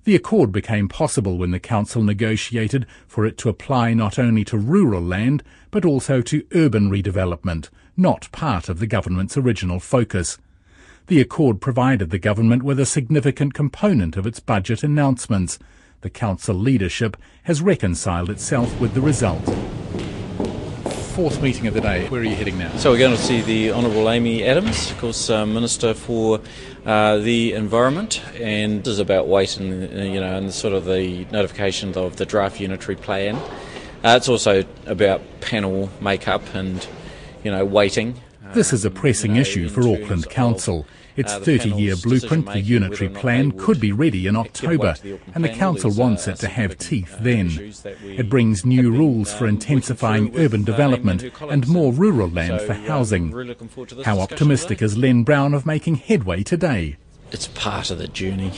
The 0.04 0.14
accord 0.14 0.52
became 0.52 0.88
possible 0.88 1.36
when 1.36 1.50
the 1.50 1.58
Council 1.58 2.04
negotiated 2.04 2.86
for 3.08 3.26
it 3.26 3.36
to 3.38 3.48
apply 3.48 3.94
not 3.94 4.16
only 4.16 4.44
to 4.44 4.56
rural 4.56 5.02
land, 5.02 5.42
but 5.72 5.84
also 5.84 6.20
to 6.22 6.46
urban 6.54 6.88
redevelopment, 6.88 7.68
not 7.96 8.30
part 8.30 8.68
of 8.68 8.78
the 8.78 8.86
government's 8.86 9.36
original 9.36 9.80
focus. 9.80 10.38
The 11.06 11.20
accord 11.20 11.60
provided 11.60 12.10
the 12.10 12.18
government 12.18 12.62
with 12.62 12.80
a 12.80 12.86
significant 12.86 13.52
component 13.52 14.16
of 14.16 14.26
its 14.26 14.40
budget 14.40 14.82
announcements. 14.82 15.58
The 16.00 16.10
Council 16.10 16.54
leadership 16.54 17.16
has 17.44 17.60
reconciled 17.60 18.30
itself 18.30 18.80
with 18.80 18.94
the 18.94 19.00
result 19.00 19.42
fourth 21.14 21.40
meeting 21.40 21.68
of 21.68 21.74
the 21.74 21.80
day. 21.80 22.08
Where 22.08 22.22
are 22.22 22.24
you 22.24 22.34
heading 22.34 22.58
now? 22.58 22.76
So 22.76 22.90
we're 22.90 22.98
going 22.98 23.14
to 23.14 23.22
see 23.22 23.40
the 23.40 23.70
Honourable 23.70 24.10
Amy 24.10 24.42
Adams, 24.42 24.90
of 24.90 24.98
course, 24.98 25.30
uh, 25.30 25.46
Minister 25.46 25.94
for 25.94 26.40
uh, 26.84 27.18
the 27.18 27.52
Environment, 27.52 28.20
and 28.40 28.82
this 28.82 28.94
is 28.94 28.98
about 28.98 29.28
weight 29.28 29.56
and 29.56 29.96
uh, 29.96 30.02
you 30.02 30.18
know 30.18 30.36
and 30.36 30.52
sort 30.52 30.74
of 30.74 30.86
the 30.86 31.24
notification 31.26 31.96
of 31.96 32.16
the 32.16 32.26
draft 32.26 32.58
unitary 32.58 32.96
plan. 32.96 33.36
Uh, 34.02 34.16
it's 34.16 34.28
also 34.28 34.64
about 34.86 35.22
panel 35.40 35.88
makeup 36.00 36.42
and 36.52 36.84
you 37.44 37.50
know 37.52 37.64
weighting. 37.64 38.20
This 38.54 38.72
is 38.72 38.84
a 38.84 38.90
pressing 38.90 39.34
issue 39.34 39.68
for 39.68 39.80
Auckland 39.80 40.30
Council. 40.30 40.86
Its 41.16 41.34
30 41.34 41.70
year 41.70 41.96
blueprint, 41.96 42.46
the 42.46 42.60
unitary 42.60 43.08
plan, 43.08 43.50
could 43.50 43.80
be 43.80 43.90
ready 43.90 44.28
in 44.28 44.36
October, 44.36 44.94
and 45.34 45.42
the 45.42 45.48
Council 45.48 45.90
wants 45.90 46.28
it 46.28 46.36
to 46.36 46.46
have 46.46 46.78
teeth 46.78 47.16
then. 47.20 47.74
It 48.04 48.28
brings 48.28 48.64
new 48.64 48.92
rules 48.92 49.34
for 49.34 49.48
intensifying 49.48 50.36
urban 50.36 50.62
development 50.62 51.24
and 51.40 51.66
more 51.66 51.92
rural 51.92 52.28
land 52.28 52.60
for 52.60 52.74
housing. 52.74 53.32
How 54.04 54.20
optimistic 54.20 54.82
is 54.82 54.96
Len 54.96 55.24
Brown 55.24 55.52
of 55.52 55.66
making 55.66 55.96
headway 55.96 56.44
today? 56.44 56.96
It's 57.32 57.48
part 57.48 57.90
of 57.90 57.98
the 57.98 58.06
journey 58.06 58.52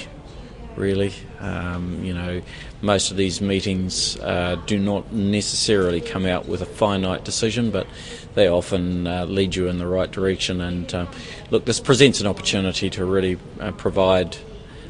really. 0.76 1.12
Um, 1.40 2.04
you 2.04 2.14
know, 2.14 2.42
most 2.82 3.10
of 3.10 3.16
these 3.16 3.40
meetings 3.40 4.18
uh, 4.20 4.56
do 4.66 4.78
not 4.78 5.12
necessarily 5.12 6.00
come 6.00 6.26
out 6.26 6.46
with 6.46 6.62
a 6.62 6.66
finite 6.66 7.24
decision, 7.24 7.70
but 7.70 7.86
they 8.34 8.48
often 8.48 9.06
uh, 9.06 9.24
lead 9.26 9.54
you 9.56 9.68
in 9.68 9.78
the 9.78 9.86
right 9.86 10.10
direction. 10.10 10.60
And 10.60 10.94
uh, 10.94 11.06
look, 11.50 11.64
this 11.64 11.80
presents 11.80 12.20
an 12.20 12.26
opportunity 12.26 12.90
to 12.90 13.04
really 13.04 13.38
uh, 13.60 13.72
provide. 13.72 14.36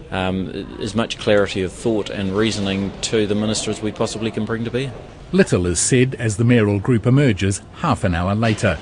Um, 0.09 0.79
as 0.81 0.95
much 0.95 1.19
clarity 1.19 1.63
of 1.63 1.73
thought 1.73 2.11
and 2.11 2.31
reasoning 2.37 2.93
to 3.01 3.27
the 3.27 3.35
minister 3.35 3.73
as 3.73 3.83
we 3.83 3.91
possibly 3.91 4.31
can 4.31 4.45
bring 4.45 4.63
to 4.63 4.71
bear. 4.71 4.93
Little 5.33 5.67
is 5.67 5.81
said 5.81 6.15
as 6.15 6.37
the 6.37 6.45
mayoral 6.45 6.79
group 6.79 7.07
emerges 7.07 7.61
half 7.79 8.05
an 8.05 8.15
hour 8.15 8.37
later. 8.37 8.79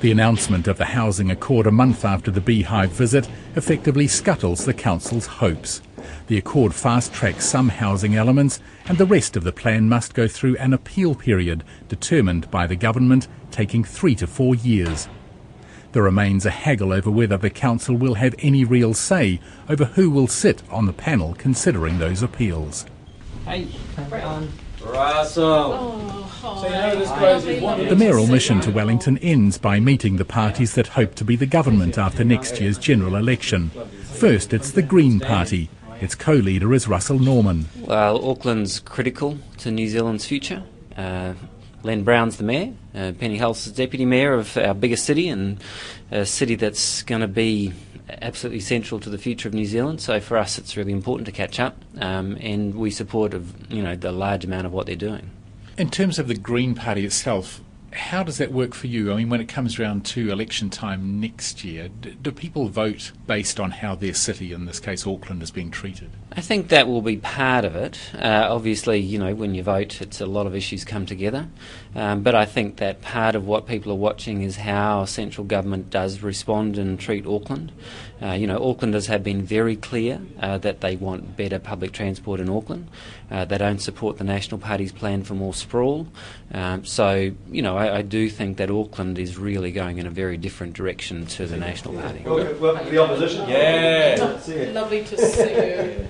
The 0.00 0.12
announcement 0.12 0.68
of 0.68 0.76
the 0.76 0.84
housing 0.84 1.30
accord 1.30 1.66
a 1.66 1.70
month 1.70 2.04
after 2.04 2.30
the 2.30 2.42
Beehive 2.42 2.90
visit 2.90 3.28
effectively 3.56 4.06
scuttles 4.06 4.66
the 4.66 4.74
council's 4.74 5.26
hopes. 5.26 5.80
The 6.26 6.38
Accord 6.38 6.74
fast 6.74 7.12
tracks 7.12 7.46
some 7.46 7.68
housing 7.68 8.14
elements, 8.14 8.60
and 8.86 8.98
the 8.98 9.06
rest 9.06 9.36
of 9.36 9.44
the 9.44 9.52
plan 9.52 9.88
must 9.88 10.14
go 10.14 10.28
through 10.28 10.56
an 10.56 10.72
appeal 10.72 11.14
period 11.14 11.64
determined 11.88 12.50
by 12.50 12.66
the 12.66 12.76
government, 12.76 13.28
taking 13.50 13.84
three 13.84 14.14
to 14.16 14.26
four 14.26 14.54
years. 14.54 15.08
There 15.92 16.02
remains 16.02 16.44
a 16.44 16.50
haggle 16.50 16.92
over 16.92 17.10
whether 17.10 17.38
the 17.38 17.50
Council 17.50 17.96
will 17.96 18.14
have 18.14 18.34
any 18.40 18.64
real 18.64 18.92
say 18.94 19.40
over 19.68 19.86
who 19.86 20.10
will 20.10 20.26
sit 20.26 20.62
on 20.70 20.86
the 20.86 20.92
panel 20.92 21.34
considering 21.38 21.98
those 21.98 22.22
appeals. 22.22 22.84
Hey, 23.46 23.68
Russell. 24.84 26.24
Oh, 26.42 27.86
the 27.88 27.96
mayoral 27.96 28.26
mission 28.26 28.60
to 28.60 28.70
Wellington 28.70 29.18
ends 29.18 29.58
by 29.58 29.80
meeting 29.80 30.16
the 30.16 30.24
parties 30.24 30.74
that 30.74 30.88
hope 30.88 31.14
to 31.16 31.24
be 31.24 31.36
the 31.36 31.46
government 31.46 31.98
after 31.98 32.22
next 32.22 32.60
year's 32.60 32.78
general 32.78 33.16
election. 33.16 33.70
First, 34.04 34.52
it's 34.52 34.70
the 34.70 34.82
Green 34.82 35.20
Party, 35.20 35.68
its 36.00 36.14
co-leader 36.14 36.72
is 36.74 36.88
Russell 36.88 37.18
Norman. 37.18 37.66
Well, 37.80 38.18
Auckland's 38.18 38.80
critical 38.80 39.38
to 39.58 39.70
New 39.70 39.88
Zealand's 39.88 40.26
future. 40.26 40.62
Uh, 40.96 41.34
Len 41.82 42.02
Brown's 42.02 42.36
the 42.36 42.44
mayor. 42.44 42.72
Uh, 42.94 43.12
Penny 43.12 43.38
Hulse 43.38 43.66
is 43.66 43.72
deputy 43.72 44.04
mayor 44.04 44.34
of 44.34 44.56
our 44.56 44.74
biggest 44.74 45.04
city 45.04 45.28
and 45.28 45.62
a 46.10 46.26
city 46.26 46.56
that's 46.56 47.02
going 47.02 47.20
to 47.20 47.28
be 47.28 47.72
absolutely 48.22 48.60
central 48.60 48.98
to 49.00 49.10
the 49.10 49.18
future 49.18 49.48
of 49.48 49.54
New 49.54 49.66
Zealand. 49.66 50.00
So 50.00 50.20
for 50.20 50.36
us, 50.36 50.58
it's 50.58 50.76
really 50.76 50.92
important 50.92 51.26
to 51.26 51.32
catch 51.32 51.60
up, 51.60 51.76
um, 51.98 52.36
and 52.40 52.74
we 52.74 52.90
support 52.90 53.34
of 53.34 53.72
you 53.72 53.82
know 53.82 53.94
the 53.94 54.12
large 54.12 54.44
amount 54.44 54.66
of 54.66 54.72
what 54.72 54.86
they're 54.86 54.96
doing. 54.96 55.30
In 55.76 55.90
terms 55.90 56.18
of 56.18 56.26
the 56.26 56.34
Green 56.34 56.74
Party 56.74 57.04
itself, 57.04 57.60
how 57.92 58.22
does 58.22 58.38
that 58.38 58.52
work 58.52 58.74
for 58.74 58.86
you? 58.86 59.12
I 59.12 59.16
mean, 59.16 59.30
when 59.30 59.40
it 59.40 59.48
comes 59.48 59.78
around 59.78 60.04
to 60.06 60.30
election 60.30 60.70
time 60.70 61.20
next 61.20 61.64
year, 61.64 61.88
do, 61.88 62.12
do 62.12 62.32
people 62.32 62.68
vote 62.68 63.12
based 63.26 63.58
on 63.58 63.70
how 63.70 63.94
their 63.94 64.14
city, 64.14 64.52
in 64.52 64.66
this 64.66 64.78
case 64.80 65.06
Auckland, 65.06 65.42
is 65.42 65.50
being 65.50 65.70
treated? 65.70 66.10
I 66.32 66.40
think 66.40 66.68
that 66.68 66.86
will 66.86 67.02
be 67.02 67.16
part 67.16 67.64
of 67.64 67.74
it. 67.74 67.98
Uh, 68.14 68.46
obviously, 68.50 68.98
you 68.98 69.18
know, 69.18 69.34
when 69.34 69.54
you 69.54 69.62
vote, 69.62 70.00
it's 70.00 70.20
a 70.20 70.26
lot 70.26 70.46
of 70.46 70.54
issues 70.54 70.84
come 70.84 71.06
together. 71.06 71.48
Um, 71.94 72.22
but 72.22 72.34
I 72.34 72.44
think 72.44 72.76
that 72.76 73.02
part 73.02 73.34
of 73.34 73.46
what 73.46 73.66
people 73.66 73.90
are 73.92 73.96
watching 73.96 74.42
is 74.42 74.56
how 74.56 75.04
central 75.04 75.46
government 75.46 75.90
does 75.90 76.22
respond 76.22 76.78
and 76.78 76.98
treat 76.98 77.26
Auckland. 77.26 77.72
Uh, 78.20 78.32
you 78.32 78.46
know, 78.46 78.58
Aucklanders 78.58 79.06
have 79.06 79.22
been 79.22 79.42
very 79.42 79.76
clear 79.76 80.20
uh, 80.40 80.58
that 80.58 80.80
they 80.80 80.96
want 80.96 81.36
better 81.36 81.58
public 81.58 81.92
transport 81.92 82.40
in 82.40 82.48
Auckland. 82.48 82.88
Uh, 83.30 83.44
they 83.44 83.58
don't 83.58 83.78
support 83.78 84.18
the 84.18 84.24
National 84.24 84.58
Party's 84.58 84.90
plan 84.90 85.22
for 85.22 85.34
more 85.34 85.54
sprawl. 85.54 86.08
Um, 86.52 86.84
so, 86.84 87.32
you 87.50 87.62
know, 87.62 87.76
I, 87.76 87.98
I, 87.98 88.02
do 88.02 88.30
think 88.30 88.56
that 88.56 88.70
Auckland 88.70 89.18
is 89.18 89.36
really 89.36 89.70
going 89.70 89.98
in 89.98 90.06
a 90.06 90.10
very 90.10 90.38
different 90.38 90.72
direction 90.72 91.26
to 91.26 91.46
the 91.46 91.58
National 91.58 91.94
Party. 92.00 92.22
Welcome 92.24 92.90
the 92.90 92.98
opposition. 92.98 93.46
Yeah. 93.48 94.16
Lovely 94.72 95.04
to 95.04 95.18
see 95.30 95.42
you. 95.42 96.08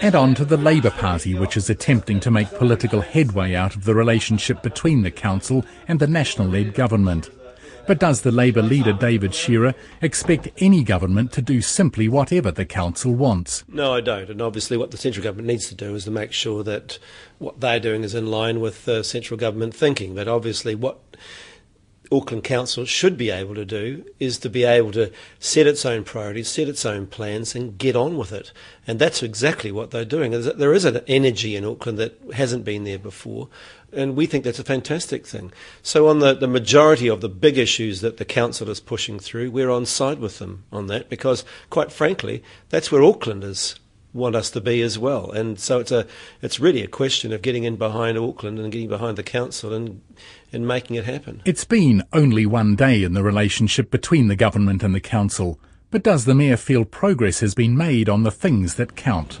And 0.00 0.14
on 0.14 0.34
to 0.36 0.44
the 0.44 0.56
Labour 0.56 0.90
Party, 0.90 1.34
which 1.34 1.56
is 1.56 1.68
attempting 1.68 2.20
to 2.20 2.30
make 2.30 2.48
political 2.52 3.00
headway 3.00 3.54
out 3.54 3.74
of 3.74 3.84
the 3.84 3.94
relationship 3.94 4.62
between 4.62 4.73
the 4.74 5.10
Council 5.10 5.64
and 5.88 6.00
the 6.00 6.06
national 6.06 6.48
led 6.48 6.74
government. 6.74 7.30
But 7.86 8.00
does 8.00 8.22
the 8.22 8.32
Labour 8.32 8.62
leader 8.62 8.94
David 8.94 9.34
Shearer 9.34 9.74
expect 10.00 10.48
any 10.58 10.82
government 10.82 11.32
to 11.32 11.42
do 11.42 11.60
simply 11.60 12.08
whatever 12.08 12.50
the 12.50 12.64
Council 12.64 13.12
wants? 13.12 13.62
No, 13.68 13.92
I 13.92 14.00
don't. 14.00 14.30
And 14.30 14.40
obviously, 14.40 14.76
what 14.78 14.90
the 14.90 14.96
central 14.96 15.22
government 15.22 15.48
needs 15.48 15.68
to 15.68 15.74
do 15.74 15.94
is 15.94 16.04
to 16.04 16.10
make 16.10 16.32
sure 16.32 16.62
that 16.62 16.98
what 17.38 17.60
they're 17.60 17.80
doing 17.80 18.02
is 18.02 18.14
in 18.14 18.26
line 18.26 18.60
with 18.60 18.86
the 18.86 19.02
central 19.02 19.38
government 19.38 19.74
thinking. 19.74 20.14
But 20.14 20.28
obviously, 20.28 20.74
what 20.74 20.98
Auckland 22.12 22.44
Council 22.44 22.84
should 22.84 23.16
be 23.16 23.30
able 23.30 23.54
to 23.54 23.64
do 23.64 24.04
is 24.20 24.38
to 24.38 24.50
be 24.50 24.64
able 24.64 24.92
to 24.92 25.10
set 25.38 25.66
its 25.66 25.86
own 25.86 26.04
priorities, 26.04 26.48
set 26.48 26.68
its 26.68 26.84
own 26.84 27.06
plans, 27.06 27.54
and 27.54 27.78
get 27.78 27.96
on 27.96 28.16
with 28.16 28.32
it. 28.32 28.52
And 28.86 28.98
that's 28.98 29.22
exactly 29.22 29.72
what 29.72 29.90
they're 29.90 30.04
doing. 30.04 30.32
There 30.32 30.74
is 30.74 30.84
an 30.84 31.00
energy 31.08 31.56
in 31.56 31.64
Auckland 31.64 31.98
that 31.98 32.20
hasn't 32.34 32.64
been 32.64 32.84
there 32.84 32.98
before, 32.98 33.48
and 33.92 34.16
we 34.16 34.26
think 34.26 34.44
that's 34.44 34.58
a 34.58 34.64
fantastic 34.64 35.26
thing. 35.26 35.52
So, 35.82 36.08
on 36.08 36.18
the, 36.18 36.34
the 36.34 36.48
majority 36.48 37.08
of 37.08 37.20
the 37.20 37.28
big 37.28 37.56
issues 37.56 38.00
that 38.02 38.18
the 38.18 38.24
council 38.24 38.68
is 38.68 38.80
pushing 38.80 39.18
through, 39.18 39.50
we're 39.50 39.70
on 39.70 39.86
side 39.86 40.18
with 40.18 40.38
them 40.38 40.64
on 40.70 40.88
that 40.88 41.08
because, 41.08 41.44
quite 41.70 41.90
frankly, 41.90 42.42
that's 42.68 42.92
where 42.92 43.02
Aucklanders 43.02 43.78
want 44.14 44.36
us 44.36 44.50
to 44.52 44.60
be 44.60 44.80
as 44.80 44.98
well. 44.98 45.30
And 45.30 45.58
so 45.58 45.80
it's 45.80 45.92
a 45.92 46.06
it's 46.40 46.58
really 46.58 46.82
a 46.82 46.88
question 46.88 47.32
of 47.32 47.42
getting 47.42 47.64
in 47.64 47.76
behind 47.76 48.16
Auckland 48.16 48.58
and 48.58 48.72
getting 48.72 48.88
behind 48.88 49.18
the 49.18 49.22
council 49.22 49.74
and 49.74 50.00
and 50.52 50.66
making 50.66 50.96
it 50.96 51.04
happen. 51.04 51.42
It's 51.44 51.64
been 51.64 52.02
only 52.12 52.46
one 52.46 52.76
day 52.76 53.02
in 53.02 53.12
the 53.12 53.22
relationship 53.22 53.90
between 53.90 54.28
the 54.28 54.36
government 54.36 54.82
and 54.82 54.94
the 54.94 55.00
council, 55.00 55.58
but 55.90 56.02
does 56.02 56.24
the 56.24 56.34
mayor 56.34 56.56
feel 56.56 56.84
progress 56.84 57.40
has 57.40 57.54
been 57.54 57.76
made 57.76 58.08
on 58.08 58.22
the 58.22 58.30
things 58.30 58.76
that 58.76 58.96
count? 58.96 59.40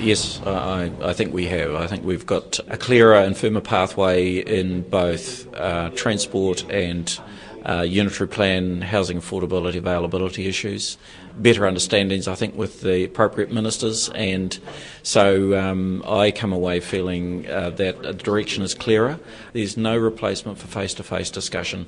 yes, 0.00 0.40
I, 0.44 0.90
I, 1.02 1.12
think 1.12 1.32
we 1.32 1.46
have. 1.46 1.74
I 1.74 1.86
think 1.86 2.04
we've 2.04 2.26
got 2.26 2.58
a 2.68 2.76
clearer 2.76 3.14
and 3.14 3.36
firmer 3.36 3.60
pathway 3.60 4.36
in 4.38 4.82
both 4.82 5.52
uh, 5.54 5.90
transport 5.90 6.68
and 6.70 7.18
uh, 7.64 7.82
unitary 7.82 8.28
plan 8.28 8.82
housing 8.82 9.18
affordability 9.20 9.76
availability 9.76 10.46
issues. 10.46 10.98
Better 11.36 11.66
understandings, 11.66 12.28
I 12.28 12.34
think, 12.34 12.54
with 12.56 12.82
the 12.82 13.04
appropriate 13.04 13.50
ministers, 13.50 14.08
and 14.10 14.58
so 15.02 15.58
um, 15.58 16.04
I 16.06 16.30
come 16.30 16.52
away 16.52 16.80
feeling 16.80 17.48
uh, 17.48 17.70
that 17.70 18.02
the 18.02 18.12
direction 18.12 18.62
is 18.62 18.74
clearer. 18.74 19.18
There's 19.52 19.76
no 19.76 19.96
replacement 19.96 20.58
for 20.58 20.66
face 20.66 20.94
to 20.94 21.02
face 21.02 21.30
discussion. 21.30 21.86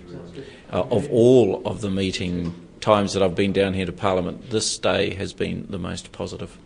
Uh, 0.72 0.82
of 0.90 1.08
all 1.10 1.62
of 1.64 1.80
the 1.80 1.90
meeting 1.90 2.54
times 2.80 3.12
that 3.12 3.22
I've 3.22 3.34
been 3.34 3.52
down 3.52 3.74
here 3.74 3.86
to 3.86 3.92
Parliament, 3.92 4.50
this 4.50 4.78
day 4.78 5.14
has 5.14 5.32
been 5.32 5.66
the 5.68 5.78
most 5.78 6.10
positive. 6.12 6.58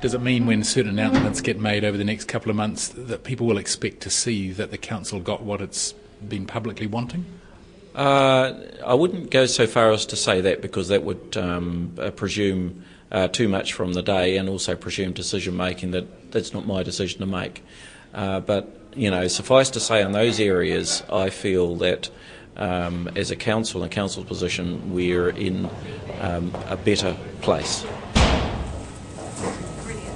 Does 0.00 0.14
it 0.14 0.20
mean 0.20 0.46
when 0.46 0.62
certain 0.62 0.98
announcements 0.98 1.40
get 1.40 1.58
made 1.58 1.84
over 1.84 1.96
the 1.96 2.04
next 2.04 2.26
couple 2.26 2.50
of 2.50 2.56
months 2.56 2.88
that 2.88 3.24
people 3.24 3.46
will 3.46 3.56
expect 3.56 4.00
to 4.02 4.10
see 4.10 4.52
that 4.52 4.70
the 4.70 4.78
council 4.78 5.20
got 5.20 5.42
what 5.42 5.60
it's 5.60 5.94
been 6.28 6.46
publicly 6.46 6.86
wanting? 6.86 7.24
Uh, 7.96 8.52
I 8.84 8.92
wouldn't 8.92 9.30
go 9.30 9.46
so 9.46 9.66
far 9.66 9.90
as 9.90 10.04
to 10.06 10.16
say 10.16 10.42
that 10.42 10.60
because 10.60 10.88
that 10.88 11.02
would 11.02 11.34
um, 11.38 11.94
uh, 11.98 12.10
presume 12.10 12.84
uh, 13.10 13.28
too 13.28 13.48
much 13.48 13.72
from 13.72 13.94
the 13.94 14.02
day 14.02 14.36
and 14.36 14.50
also 14.50 14.76
presume 14.76 15.12
decision 15.12 15.56
making 15.56 15.92
that 15.92 16.30
that's 16.30 16.52
not 16.52 16.66
my 16.66 16.82
decision 16.82 17.20
to 17.20 17.26
make. 17.26 17.64
Uh, 18.12 18.40
but, 18.40 18.68
you 18.94 19.10
know, 19.10 19.26
suffice 19.28 19.70
to 19.70 19.80
say, 19.80 20.02
in 20.02 20.12
those 20.12 20.38
areas, 20.38 21.02
I 21.10 21.30
feel 21.30 21.76
that 21.76 22.10
um, 22.58 23.08
as 23.16 23.30
a 23.30 23.36
council 23.36 23.82
and 23.82 23.90
council's 23.90 24.26
position, 24.26 24.92
we're 24.92 25.30
in 25.30 25.70
um, 26.20 26.54
a 26.68 26.76
better 26.76 27.16
place. 27.40 27.86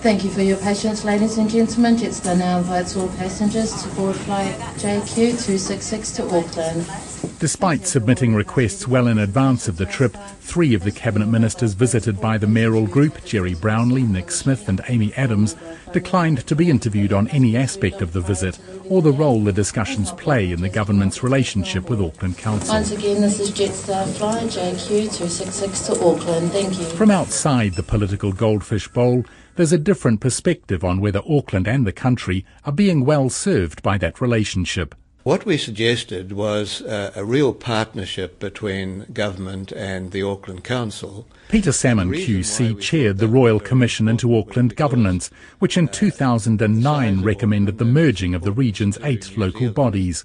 Thank 0.03 0.23
you 0.25 0.31
for 0.31 0.43
your 0.43 0.59
patience, 0.59 1.03
ladies 1.05 1.39
and 1.39 1.49
gentlemen. 1.49 1.97
Jetstar 1.97 2.39
now 2.39 2.59
invites 2.59 2.95
all 2.95 3.09
passengers 3.09 3.83
to 3.83 3.89
board 3.95 4.17
flight 4.17 4.55
JQ266 4.77 6.17
to 6.17 6.25
Auckland. 6.25 7.10
Despite 7.39 7.87
submitting 7.87 8.35
requests 8.35 8.87
well 8.87 9.07
in 9.07 9.19
advance 9.19 9.69
of 9.69 9.77
the 9.77 9.87
trip, 9.87 10.17
three 10.41 10.75
of 10.75 10.85
the 10.85 10.93
cabinet 10.93 11.27
ministers 11.27 11.73
visited 11.73 12.21
by 12.21 12.37
the 12.37 12.47
mayoral 12.47 12.87
group, 12.87 13.25
Gerry 13.25 13.55
Brownlee, 13.55 14.03
Nick 14.03 14.31
Smith 14.31 14.69
and 14.69 14.81
Amy 14.89 15.13
Adams, 15.15 15.57
declined 15.93 16.47
to 16.47 16.55
be 16.55 16.71
interviewed 16.71 17.13
on 17.13 17.29
any 17.29 17.57
aspect 17.57 18.03
of 18.03 18.13
the 18.13 18.21
visit 18.21 18.59
or 18.89 19.03
the 19.03 19.13
role 19.13 19.43
the 19.43 19.53
discussions 19.53 20.13
play 20.13 20.51
in 20.53 20.61
the 20.61 20.69
government's 20.69 21.23
relationship 21.23 21.89
with 21.89 22.01
Auckland 22.01 22.37
Council. 22.37 22.75
Once 22.75 22.91
again, 22.91 23.21
this 23.21 23.41
is 23.41 23.51
Jetstar 23.51 24.07
flight 24.17 24.49
JQ266 24.49 25.87
to 25.87 26.05
Auckland. 26.05 26.53
Thank 26.53 26.79
you. 26.79 26.85
From 26.85 27.11
outside 27.11 27.75
the 27.75 27.83
political 27.83 28.33
goldfish 28.33 28.89
bowl, 28.89 29.25
there's 29.57 29.73
a 29.73 29.79
different 29.79 30.21
perspective 30.21 30.85
on 30.85 31.01
whether 31.01 31.23
Auckland 31.29 31.69
and 31.69 31.87
the 31.87 31.93
country 31.93 32.45
are 32.65 32.73
being 32.73 33.05
well 33.05 33.29
served 33.29 33.83
by 33.83 33.99
that 33.99 34.21
relationship. 34.21 34.95
What 35.23 35.45
we 35.45 35.59
suggested 35.59 36.33
was 36.33 36.81
uh, 36.81 37.13
a 37.15 37.27
real 37.27 37.53
partnership 37.53 38.39
between 38.39 39.05
government 39.13 39.71
and 39.71 40.13
the 40.13 40.23
Auckland 40.23 40.65
Council. 40.65 41.27
Peter 41.51 41.73
Salmon 41.73 42.11
QC 42.11 42.81
chaired 42.81 43.19
the 43.19 43.29
Royal 43.29 43.61
Commission 43.61 44.09
into 44.09 44.35
Auckland 44.35 44.77
Governance, 44.77 45.31
which 45.59 45.77
in 45.77 45.89
2009 45.89 47.23
recommended 47.23 47.77
the 47.77 47.85
merging 47.85 48.35
of 48.35 48.45
the 48.45 48.53
region's 48.53 48.97
eight 49.03 49.37
local 49.37 49.69
bodies. 49.69 50.25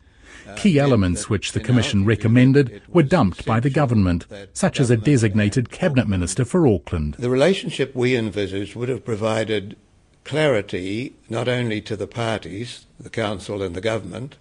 Key 0.55 0.79
elements 0.79 1.29
which 1.29 1.51
the 1.51 1.59
Commission 1.59 2.05
recommended 2.05 2.81
were 2.87 3.03
dumped 3.03 3.45
by 3.45 3.59
the 3.59 3.69
government, 3.69 4.25
such 4.53 4.79
as 4.79 4.89
a 4.89 4.95
designated 4.95 5.71
Cabinet 5.71 6.07
Minister 6.07 6.45
for 6.45 6.65
Auckland. 6.65 7.15
The 7.19 7.29
relationship 7.29 7.93
we 7.95 8.15
envisaged 8.15 8.77
would 8.77 8.87
have 8.87 9.03
provided 9.03 9.75
clarity 10.23 11.15
not 11.29 11.49
only 11.49 11.81
to 11.81 11.97
the 11.97 12.07
parties, 12.07 12.85
the 12.97 13.09
Council 13.09 13.61
and 13.61 13.75
the 13.75 13.81
government, 13.81 14.37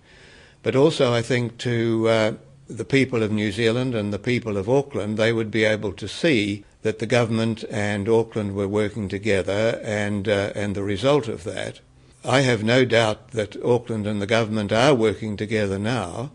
but 0.64 0.74
also 0.74 1.14
I 1.14 1.22
think 1.22 1.58
to 1.58 2.08
uh, 2.08 2.32
the 2.66 2.84
people 2.84 3.22
of 3.22 3.30
New 3.30 3.52
Zealand 3.52 3.94
and 3.94 4.12
the 4.12 4.18
people 4.18 4.56
of 4.56 4.68
Auckland, 4.68 5.16
they 5.16 5.32
would 5.32 5.52
be 5.52 5.62
able 5.64 5.92
to 5.92 6.08
see 6.08 6.64
that 6.82 6.98
the 6.98 7.06
government 7.06 7.64
and 7.70 8.08
Auckland 8.08 8.56
were 8.56 8.66
working 8.66 9.08
together 9.08 9.80
and, 9.84 10.28
uh, 10.28 10.50
and 10.56 10.74
the 10.74 10.82
result 10.82 11.28
of 11.28 11.44
that 11.44 11.78
I 12.24 12.40
have 12.40 12.64
no 12.64 12.86
doubt 12.86 13.32
that 13.32 13.62
Auckland 13.62 14.06
and 14.06 14.20
the 14.20 14.26
government 14.26 14.72
are 14.72 14.94
working 14.94 15.36
together 15.36 15.78
now, 15.78 16.30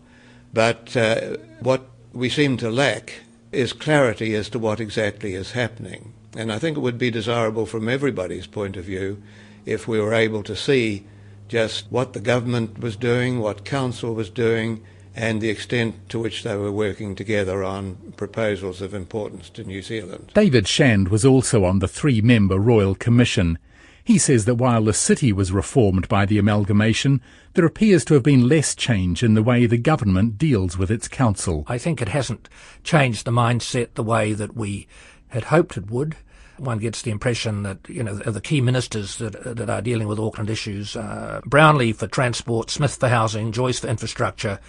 but 0.54 0.96
uh, 0.96 1.36
what 1.58 1.82
we 2.12 2.28
seem 2.28 2.56
to 2.58 2.70
lack 2.70 3.22
is 3.50 3.72
clarity 3.72 4.36
as 4.36 4.48
to 4.50 4.60
what 4.60 4.78
exactly 4.78 5.34
is 5.34 5.52
happening. 5.52 6.12
And 6.36 6.52
I 6.52 6.60
think 6.60 6.76
it 6.76 6.80
would 6.80 6.98
be 6.98 7.10
desirable 7.10 7.66
from 7.66 7.88
everybody's 7.88 8.46
point 8.46 8.76
of 8.76 8.84
view 8.84 9.20
if 9.66 9.88
we 9.88 10.00
were 10.00 10.14
able 10.14 10.44
to 10.44 10.54
see 10.54 11.04
just 11.50 11.90
what 11.90 12.12
the 12.12 12.20
government 12.20 12.78
was 12.78 12.94
doing, 12.94 13.40
what 13.40 13.64
council 13.64 14.14
was 14.14 14.30
doing, 14.30 14.84
and 15.16 15.40
the 15.40 15.50
extent 15.50 16.08
to 16.08 16.20
which 16.20 16.44
they 16.44 16.56
were 16.56 16.70
working 16.70 17.16
together 17.16 17.64
on 17.64 17.96
proposals 18.16 18.80
of 18.80 18.94
importance 18.94 19.50
to 19.50 19.64
New 19.64 19.82
Zealand. 19.82 20.30
David 20.32 20.68
Shand 20.68 21.08
was 21.08 21.24
also 21.24 21.64
on 21.64 21.80
the 21.80 21.88
three 21.88 22.20
member 22.20 22.56
Royal 22.56 22.94
Commission. 22.94 23.58
He 24.04 24.16
says 24.16 24.44
that 24.44 24.54
while 24.54 24.84
the 24.84 24.92
city 24.92 25.32
was 25.32 25.50
reformed 25.50 26.06
by 26.08 26.24
the 26.24 26.38
amalgamation, 26.38 27.20
there 27.54 27.66
appears 27.66 28.04
to 28.04 28.14
have 28.14 28.22
been 28.22 28.48
less 28.48 28.76
change 28.76 29.24
in 29.24 29.34
the 29.34 29.42
way 29.42 29.66
the 29.66 29.76
government 29.76 30.38
deals 30.38 30.78
with 30.78 30.88
its 30.88 31.08
council. 31.08 31.64
I 31.66 31.78
think 31.78 32.00
it 32.00 32.10
hasn't 32.10 32.48
changed 32.84 33.24
the 33.24 33.32
mindset 33.32 33.94
the 33.94 34.04
way 34.04 34.34
that 34.34 34.56
we 34.56 34.86
had 35.30 35.44
hoped 35.44 35.76
it 35.76 35.90
would. 35.90 36.16
One 36.60 36.78
gets 36.78 37.02
the 37.02 37.10
impression 37.10 37.62
that 37.62 37.78
you 37.88 38.02
know 38.02 38.14
the 38.14 38.40
key 38.40 38.60
ministers 38.60 39.16
that 39.16 39.56
that 39.56 39.70
are 39.70 39.80
dealing 39.80 40.08
with 40.08 40.18
Auckland 40.18 40.50
issues, 40.50 40.94
uh, 40.94 41.40
Brownlee 41.46 41.92
for 41.92 42.06
transport, 42.06 42.70
Smith 42.70 42.96
for 42.96 43.08
housing, 43.08 43.50
Joyce 43.50 43.78
for 43.80 43.88
infrastructure, 43.88 44.60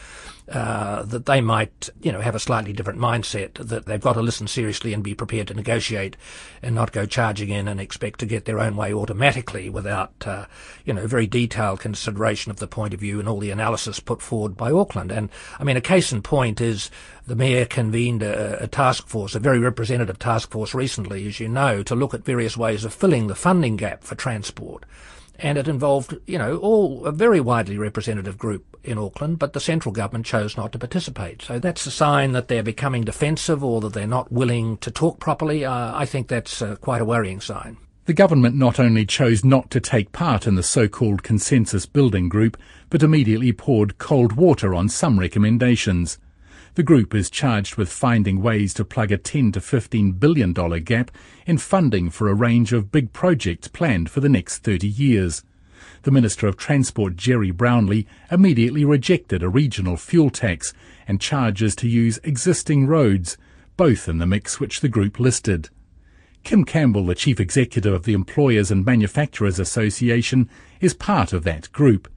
uh, 0.51 1.03
that 1.03 1.25
they 1.27 1.39
might, 1.39 1.89
you 2.01 2.11
know, 2.11 2.19
have 2.19 2.35
a 2.35 2.39
slightly 2.39 2.73
different 2.73 2.99
mindset, 2.99 3.53
that 3.53 3.85
they've 3.85 4.01
got 4.01 4.13
to 4.13 4.21
listen 4.21 4.47
seriously 4.47 4.93
and 4.93 5.01
be 5.01 5.15
prepared 5.15 5.47
to 5.47 5.53
negotiate 5.53 6.17
and 6.61 6.75
not 6.75 6.91
go 6.91 7.05
charging 7.05 7.49
in 7.49 7.69
and 7.69 7.79
expect 7.79 8.19
to 8.19 8.25
get 8.25 8.43
their 8.43 8.59
own 8.59 8.75
way 8.75 8.93
automatically 8.93 9.69
without, 9.69 10.11
uh, 10.25 10.45
you 10.83 10.93
know, 10.93 11.07
very 11.07 11.25
detailed 11.25 11.79
consideration 11.79 12.51
of 12.51 12.57
the 12.57 12.67
point 12.67 12.93
of 12.93 12.99
view 12.99 13.17
and 13.17 13.29
all 13.29 13.39
the 13.39 13.51
analysis 13.51 14.01
put 14.01 14.21
forward 14.21 14.57
by 14.57 14.71
Auckland. 14.71 15.09
And, 15.09 15.29
I 15.57 15.63
mean, 15.63 15.77
a 15.77 15.81
case 15.81 16.11
in 16.11 16.21
point 16.21 16.59
is 16.59 16.91
the 17.25 17.35
Mayor 17.35 17.65
convened 17.65 18.21
a, 18.21 18.63
a 18.63 18.67
task 18.67 19.07
force, 19.07 19.35
a 19.35 19.39
very 19.39 19.59
representative 19.59 20.19
task 20.19 20.51
force 20.51 20.73
recently, 20.73 21.27
as 21.27 21.39
you 21.39 21.47
know, 21.47 21.81
to 21.83 21.95
look 21.95 22.13
at 22.13 22.25
various 22.25 22.57
ways 22.57 22.83
of 22.83 22.93
filling 22.93 23.27
the 23.27 23.35
funding 23.35 23.77
gap 23.77 24.03
for 24.03 24.15
transport 24.15 24.83
and 25.41 25.57
it 25.57 25.67
involved, 25.67 26.17
you 26.27 26.37
know, 26.37 26.57
all 26.57 27.05
a 27.05 27.11
very 27.11 27.41
widely 27.41 27.77
representative 27.77 28.37
group 28.37 28.77
in 28.83 28.97
Auckland, 28.97 29.39
but 29.39 29.53
the 29.53 29.59
central 29.59 29.91
government 29.91 30.25
chose 30.25 30.57
not 30.57 30.71
to 30.71 30.79
participate. 30.79 31.41
So 31.41 31.59
that's 31.59 31.85
a 31.85 31.91
sign 31.91 32.31
that 32.31 32.47
they're 32.47 32.63
becoming 32.63 33.03
defensive 33.03 33.63
or 33.63 33.81
that 33.81 33.93
they're 33.93 34.07
not 34.07 34.31
willing 34.31 34.77
to 34.77 34.91
talk 34.91 35.19
properly. 35.19 35.65
Uh, 35.65 35.97
I 35.97 36.05
think 36.05 36.27
that's 36.27 36.61
uh, 36.61 36.75
quite 36.77 37.01
a 37.01 37.05
worrying 37.05 37.41
sign. 37.41 37.77
The 38.05 38.13
government 38.13 38.55
not 38.55 38.79
only 38.79 39.05
chose 39.05 39.45
not 39.45 39.69
to 39.71 39.79
take 39.79 40.11
part 40.11 40.47
in 40.47 40.55
the 40.55 40.63
so-called 40.63 41.21
consensus 41.23 41.85
building 41.85 42.29
group, 42.29 42.57
but 42.89 43.03
immediately 43.03 43.53
poured 43.53 43.99
cold 43.99 44.33
water 44.33 44.73
on 44.73 44.89
some 44.89 45.19
recommendations. 45.19 46.17
The 46.75 46.83
group 46.83 47.13
is 47.13 47.29
charged 47.29 47.75
with 47.75 47.91
finding 47.91 48.41
ways 48.41 48.73
to 48.75 48.85
plug 48.85 49.11
a 49.11 49.17
10 49.17 49.51
to 49.53 49.61
15 49.61 50.13
billion 50.13 50.53
dollar 50.53 50.79
gap 50.79 51.11
in 51.45 51.57
funding 51.57 52.09
for 52.09 52.29
a 52.29 52.33
range 52.33 52.71
of 52.71 52.93
big 52.93 53.11
projects 53.11 53.67
planned 53.67 54.09
for 54.09 54.21
the 54.21 54.29
next 54.29 54.59
30 54.59 54.87
years. 54.87 55.43
The 56.03 56.11
Minister 56.11 56.47
of 56.47 56.55
Transport, 56.55 57.17
Gerry 57.17 57.51
Brownlee, 57.51 58.07
immediately 58.31 58.85
rejected 58.85 59.43
a 59.43 59.49
regional 59.49 59.97
fuel 59.97 60.29
tax 60.29 60.73
and 61.09 61.19
charges 61.19 61.75
to 61.75 61.89
use 61.89 62.19
existing 62.23 62.87
roads, 62.87 63.37
both 63.75 64.07
in 64.07 64.19
the 64.19 64.25
mix 64.25 64.61
which 64.61 64.79
the 64.79 64.89
group 64.89 65.19
listed. 65.19 65.69
Kim 66.45 66.63
Campbell, 66.63 67.05
the 67.05 67.15
Chief 67.15 67.39
Executive 67.41 67.93
of 67.93 68.03
the 68.03 68.13
Employers 68.13 68.71
and 68.71 68.85
Manufacturers 68.85 69.59
Association, 69.59 70.49
is 70.79 70.93
part 70.93 71.33
of 71.33 71.43
that 71.43 71.69
group. 71.73 72.07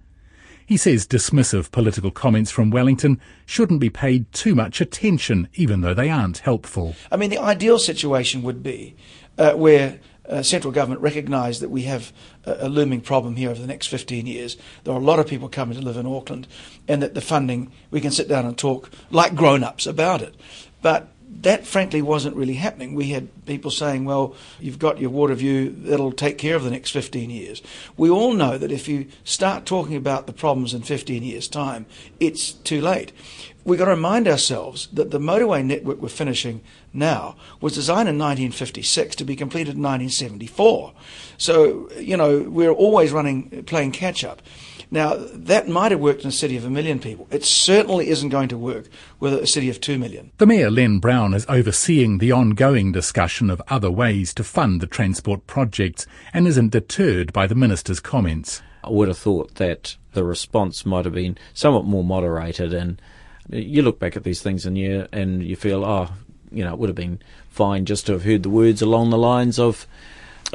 He 0.66 0.77
says 0.77 1.07
dismissive 1.07 1.70
political 1.70 2.11
comments 2.11 2.50
from 2.50 2.70
Wellington 2.70 3.20
shouldn't 3.44 3.81
be 3.81 3.90
paid 3.90 4.31
too 4.33 4.55
much 4.55 4.81
attention, 4.81 5.48
even 5.55 5.83
though 5.83 5.94
they 5.94 6.11
aren't 6.11 6.38
helpful. 6.38 6.94
I 7.12 7.16
mean, 7.16 7.31
the 7.31 7.38
ideal 7.38 7.79
situation 7.79 8.42
would 8.42 8.62
be 8.62 8.96
uh, 9.37 9.53
where 9.53 10.00
uh, 10.29 10.42
central 10.42 10.72
government 10.72 11.03
recognise 11.03 11.61
that 11.61 11.70
we 11.70 11.83
have 11.83 12.12
a, 12.44 12.66
a, 12.66 12.68
looming 12.68 13.03
problem 13.03 13.37
here 13.37 13.50
over 13.50 13.61
the 13.61 13.66
next 13.66 13.88
15 13.88 14.27
years. 14.27 14.57
There 14.85 14.94
are 14.94 15.00
a 15.00 15.05
lot 15.05 15.18
of 15.18 15.27
people 15.27 15.50
coming 15.50 15.77
to 15.79 15.85
live 15.85 15.98
in 15.98 16.07
Auckland, 16.07 16.48
and 16.88 17.03
that 17.03 17.14
the 17.14 17.20
funding, 17.20 17.70
we 17.90 18.00
can 18.00 18.11
sit 18.11 18.29
down 18.29 18.46
and 18.46 18.57
talk 18.57 18.90
like 19.11 19.35
grown 19.35 19.62
ups 19.62 19.87
about 19.87 20.22
it. 20.22 20.35
But 20.81 21.09
that 21.42 21.66
frankly 21.66 22.02
wasn't 22.02 22.36
really 22.36 22.54
happening. 22.54 22.94
We 22.94 23.10
had 23.10 23.28
people 23.46 23.70
saying, 23.70 24.04
well, 24.04 24.34
you've 24.60 24.78
got 24.78 25.00
your 25.00 25.10
Waterview, 25.10 25.84
that'll 25.84 26.12
take 26.12 26.38
care 26.38 26.56
of 26.56 26.64
the 26.64 26.70
next 26.70 26.90
15 26.90 27.30
years. 27.30 27.62
We 27.96 28.10
all 28.10 28.32
know 28.34 28.58
that 28.58 28.72
if 28.72 28.88
you 28.88 29.06
start 29.24 29.66
talking 29.66 29.96
about 29.96 30.26
the 30.26 30.32
problems 30.32 30.74
in 30.74 30.82
15 30.82 31.22
years' 31.22 31.48
time, 31.48 31.86
it's 32.20 32.52
too 32.52 32.80
late. 32.80 33.12
We've 33.64 33.78
got 33.78 33.86
to 33.86 33.92
remind 33.92 34.28
ourselves 34.28 34.88
that 34.92 35.10
the 35.10 35.18
motorway 35.18 35.64
network 35.64 36.00
we're 36.00 36.08
finishing 36.08 36.60
now 36.92 37.36
was 37.60 37.74
designed 37.74 38.08
in 38.08 38.18
1956 38.18 39.16
to 39.16 39.24
be 39.24 39.36
completed 39.36 39.76
in 39.76 39.82
1974. 39.82 40.92
So, 41.38 41.90
you 41.98 42.16
know, 42.16 42.40
we're 42.40 42.70
always 42.70 43.10
running, 43.10 43.64
playing 43.64 43.92
catch 43.92 44.22
up. 44.22 44.42
Now, 44.90 45.16
that 45.16 45.68
might 45.68 45.92
have 45.92 46.00
worked 46.00 46.22
in 46.22 46.28
a 46.28 46.32
city 46.32 46.56
of 46.56 46.64
a 46.64 46.70
million 46.70 46.98
people. 46.98 47.26
It 47.30 47.44
certainly 47.44 48.08
isn't 48.08 48.28
going 48.28 48.48
to 48.48 48.58
work 48.58 48.86
with 49.20 49.34
a 49.34 49.46
city 49.46 49.70
of 49.70 49.80
two 49.80 49.98
million. 49.98 50.30
The 50.38 50.46
Mayor, 50.46 50.70
Len 50.70 50.98
Brown, 50.98 51.34
is 51.34 51.46
overseeing 51.48 52.18
the 52.18 52.32
ongoing 52.32 52.92
discussion 52.92 53.50
of 53.50 53.62
other 53.68 53.90
ways 53.90 54.34
to 54.34 54.44
fund 54.44 54.80
the 54.80 54.86
transport 54.86 55.46
projects 55.46 56.06
and 56.32 56.46
isn't 56.46 56.70
deterred 56.70 57.32
by 57.32 57.46
the 57.46 57.54
Minister's 57.54 58.00
comments. 58.00 58.62
I 58.82 58.90
would 58.90 59.08
have 59.08 59.18
thought 59.18 59.54
that 59.56 59.96
the 60.12 60.24
response 60.24 60.84
might 60.84 61.04
have 61.06 61.14
been 61.14 61.38
somewhat 61.54 61.84
more 61.84 62.04
moderated 62.04 62.74
and 62.74 63.00
you 63.48 63.82
look 63.82 63.98
back 63.98 64.16
at 64.16 64.24
these 64.24 64.42
things 64.42 64.64
and 64.66 64.76
you 64.78 65.06
and 65.12 65.42
you 65.42 65.56
feel, 65.56 65.84
oh, 65.84 66.10
you 66.50 66.64
know, 66.64 66.72
it 66.72 66.78
would 66.78 66.88
have 66.88 66.96
been 66.96 67.18
fine 67.48 67.84
just 67.84 68.06
to 68.06 68.12
have 68.12 68.24
heard 68.24 68.42
the 68.42 68.50
words 68.50 68.80
along 68.80 69.10
the 69.10 69.18
lines 69.18 69.58
of 69.58 69.86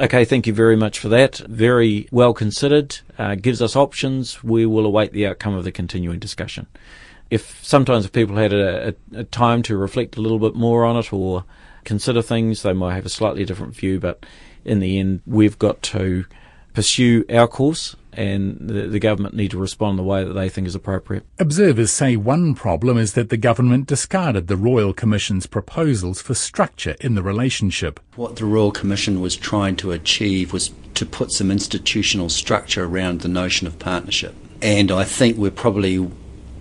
Okay, 0.00 0.24
thank 0.24 0.46
you 0.46 0.54
very 0.54 0.76
much 0.76 0.98
for 0.98 1.10
that. 1.10 1.36
Very 1.46 2.08
well 2.10 2.32
considered, 2.32 3.00
uh, 3.18 3.34
gives 3.34 3.60
us 3.60 3.76
options. 3.76 4.42
We 4.42 4.64
will 4.64 4.86
await 4.86 5.12
the 5.12 5.26
outcome 5.26 5.54
of 5.54 5.64
the 5.64 5.70
continuing 5.70 6.18
discussion. 6.18 6.68
If 7.28 7.62
sometimes 7.62 8.06
if 8.06 8.12
people 8.12 8.36
had 8.36 8.54
a, 8.54 8.88
a, 8.88 9.18
a 9.18 9.24
time 9.24 9.62
to 9.64 9.76
reflect 9.76 10.16
a 10.16 10.22
little 10.22 10.38
bit 10.38 10.54
more 10.54 10.86
on 10.86 10.96
it 10.96 11.12
or 11.12 11.44
consider 11.84 12.22
things, 12.22 12.62
they 12.62 12.72
might 12.72 12.94
have 12.94 13.04
a 13.04 13.10
slightly 13.10 13.44
different 13.44 13.74
view. 13.74 14.00
But 14.00 14.24
in 14.64 14.80
the 14.80 14.98
end, 14.98 15.20
we've 15.26 15.58
got 15.58 15.82
to 15.82 16.24
pursue 16.72 17.26
our 17.28 17.46
course 17.46 17.94
and 18.12 18.56
the, 18.60 18.88
the, 18.88 18.98
government 18.98 19.34
need 19.34 19.50
to 19.52 19.58
respond 19.58 19.98
the 19.98 20.02
way 20.02 20.24
that 20.24 20.32
they 20.32 20.48
think 20.48 20.66
is 20.66 20.74
appropriate. 20.74 21.24
Observers 21.38 21.90
say 21.90 22.16
one 22.16 22.54
problem 22.54 22.98
is 22.98 23.14
that 23.14 23.28
the 23.28 23.36
government 23.36 23.86
discarded 23.86 24.46
the 24.46 24.56
Royal 24.56 24.92
Commission's 24.92 25.46
proposals 25.46 26.20
for 26.20 26.34
structure 26.34 26.96
in 27.00 27.14
the 27.14 27.22
relationship. 27.22 28.00
What 28.16 28.36
the 28.36 28.44
Royal 28.44 28.72
Commission 28.72 29.20
was 29.20 29.36
trying 29.36 29.76
to 29.76 29.92
achieve 29.92 30.52
was 30.52 30.70
to 30.94 31.06
put 31.06 31.32
some 31.32 31.50
institutional 31.50 32.28
structure 32.28 32.84
around 32.84 33.20
the 33.20 33.28
notion 33.28 33.66
of 33.66 33.78
partnership. 33.78 34.34
And 34.60 34.90
I 34.90 35.04
think 35.04 35.36
we're 35.36 35.50
probably 35.50 36.10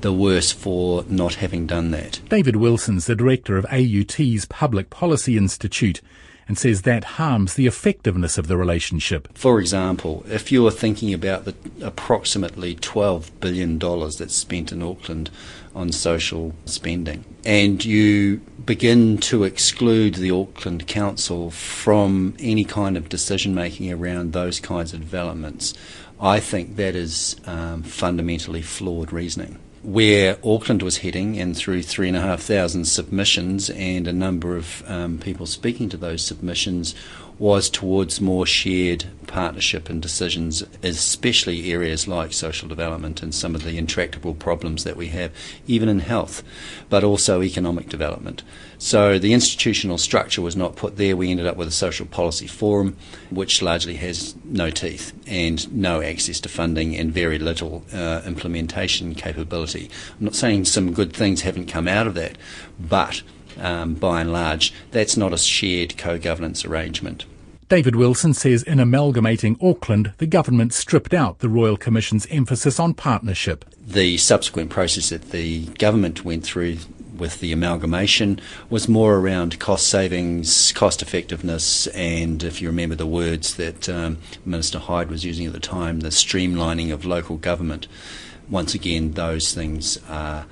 the 0.02 0.14
worse 0.14 0.52
for 0.52 1.04
not 1.10 1.36
having 1.36 1.68
done 1.68 1.92
that. 1.92 2.22
David 2.30 2.56
Wilson's 2.56 3.06
the 3.06 3.16
director 3.16 3.58
of 3.58 3.66
AUT's 3.66 4.46
Public 4.46 4.90
Policy 4.90 5.36
Institute 5.36 6.02
and 6.50 6.58
says 6.58 6.82
that 6.82 7.04
harms 7.04 7.54
the 7.54 7.68
effectiveness 7.68 8.38
of 8.38 8.48
the 8.48 8.58
relationship. 8.58 9.30
For 9.38 9.60
example, 9.60 10.26
if 10.28 10.52
you're 10.52 10.72
thinking 10.72 11.14
about 11.14 11.46
the 11.46 11.56
approximately 11.82 12.76
$12 12.76 13.30
billion 13.40 13.78
that's 13.78 14.36
spent 14.36 14.72
in 14.72 14.82
Auckland 14.82 15.30
on 15.76 15.92
social 15.92 16.54
spending, 16.66 17.24
and 17.46 17.86
you 17.86 18.38
begin 18.66 19.20
to 19.20 19.44
exclude 19.44 20.16
the 20.16 20.32
Auckland 20.32 20.88
Council 20.88 21.52
from 21.52 22.34
any 22.40 22.66
kind 22.66 22.98
of 22.98 23.10
decision 23.10 23.54
making 23.54 23.94
around 23.94 24.34
those 24.34 24.60
kinds 24.60 24.92
of 24.92 25.02
developments, 25.02 25.76
I 26.20 26.40
think 26.40 26.78
that 26.78 26.96
is 26.96 27.36
um, 27.46 27.84
fundamentally 27.84 28.64
flawed 28.64 29.14
reasoning 29.14 29.60
where 29.84 30.38
Auckland 30.44 30.82
was 30.82 30.98
heading, 30.98 31.40
and 31.40 31.56
through 31.56 31.84
three 31.84 32.08
and 32.08 32.18
a 32.18 32.22
half 32.22 32.42
thousand 32.42 32.86
submissions 32.86 33.70
and 33.70 34.08
a 34.08 34.14
number 34.14 34.56
of 34.56 34.84
um, 34.90 35.18
people 35.18 35.46
speaking 35.46 35.90
to 35.90 35.98
those 35.98 36.26
submissions, 36.26 36.96
was 37.40 37.70
towards 37.70 38.20
more 38.20 38.46
shared 38.46 39.06
partnership 39.26 39.90
and 39.90 40.02
decisions, 40.02 40.62
especially 40.84 41.72
areas 41.72 42.08
like 42.08 42.34
social 42.34 42.68
development 42.68 43.24
and 43.24 43.34
some 43.34 43.56
of 43.56 43.64
the 43.64 43.78
intractable 43.78 44.36
problems 44.36 44.84
that 44.84 44.98
we 44.98 45.08
have, 45.08 45.32
even 45.66 45.88
in 45.88 46.00
health, 46.00 46.44
but 46.90 47.04
also 47.04 47.42
economic 47.42 47.88
development. 47.88 48.44
So 48.78 49.18
the 49.18 49.34
institutional 49.34 49.98
structure 49.98 50.42
was 50.42 50.56
not 50.56 50.76
put 50.76 50.98
there. 50.98 51.16
We 51.16 51.32
ended 51.32 51.48
up 51.48 51.56
with 51.56 51.68
a 51.68 51.72
social 51.72 52.06
policy 52.06 52.48
forum, 52.48 52.98
which 53.30 53.62
largely 53.62 53.96
has 53.96 54.36
no 54.44 54.70
teeth 54.70 55.14
and 55.26 55.72
no 55.74 56.02
access 56.02 56.40
to 56.42 56.50
funding 56.50 56.96
and 56.96 57.14
very 57.14 57.40
little 57.40 57.86
uh, 57.94 58.22
implementation 58.26 59.16
capability. 59.16 59.90
I'm 60.20 60.26
not 60.26 60.36
saying 60.36 60.66
some 60.66 60.94
good 60.94 61.14
things 61.14 61.42
haven't 61.42 61.68
come 61.68 61.88
out 61.88 62.08
of 62.08 62.16
that, 62.16 62.38
but 62.80 63.22
um, 63.60 63.94
by 63.96 64.22
and 64.22 64.32
large, 64.32 64.74
that's 64.92 65.18
not 65.18 65.34
a 65.34 65.38
shared 65.38 65.98
co-governance 65.98 66.66
arrangement. 66.66 67.26
David 67.70 67.96
Wilson 67.96 68.34
says 68.34 68.64
in 68.64 68.80
amalgamating 68.80 69.56
Auckland, 69.62 70.14
the 70.18 70.26
government 70.26 70.74
stripped 70.74 71.14
out 71.14 71.38
the 71.38 71.50
Royal 71.50 71.78
Commission's 71.78 72.26
emphasis 72.32 72.80
on 72.80 72.96
partnership. 72.96 73.64
The 73.80 74.18
subsequent 74.18 74.72
process 74.72 75.10
that 75.10 75.30
the 75.30 75.68
government 75.78 76.26
went 76.26 76.44
through 76.44 76.78
with 77.16 77.42
the 77.42 77.52
amalgamation 77.52 78.40
was 78.72 78.88
more 78.88 79.18
around 79.18 79.60
cost 79.60 79.88
savings, 79.88 80.72
cost 80.72 81.04
effectiveness, 81.04 81.86
and 81.88 82.44
if 82.44 82.62
you 82.62 82.70
remember 82.70 82.96
the 82.96 83.06
words 83.06 83.56
that 83.56 83.88
um, 83.88 84.18
Minister 84.46 84.80
Hide 84.80 85.12
was 85.12 85.24
using 85.24 85.46
at 85.46 85.54
the 85.54 85.60
time, 85.60 86.00
the 86.00 86.10
streamlining 86.10 86.92
of 86.92 87.06
local 87.06 87.38
government. 87.38 87.88
Once 88.50 88.74
again, 88.74 89.12
those 89.12 89.54
things 89.54 90.00
are 90.10 90.48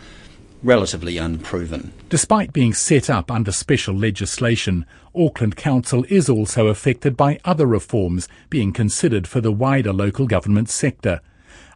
relatively 0.64 1.18
unproven. 1.18 1.94
Despite 2.10 2.54
being 2.54 2.74
set 2.74 3.10
up 3.10 3.30
under 3.32 3.52
special 3.52 3.96
legislation, 3.96 4.86
Auckland 5.16 5.56
Council 5.56 6.06
is 6.10 6.30
also 6.30 6.68
affected 6.68 7.16
by 7.16 7.40
other 7.46 7.66
reforms 7.66 8.28
being 8.50 8.74
considered 8.74 9.28
for 9.28 9.42
the 9.42 9.52
wider 9.52 9.94
local 9.94 10.28
government 10.28 10.70
sector. 10.70 11.22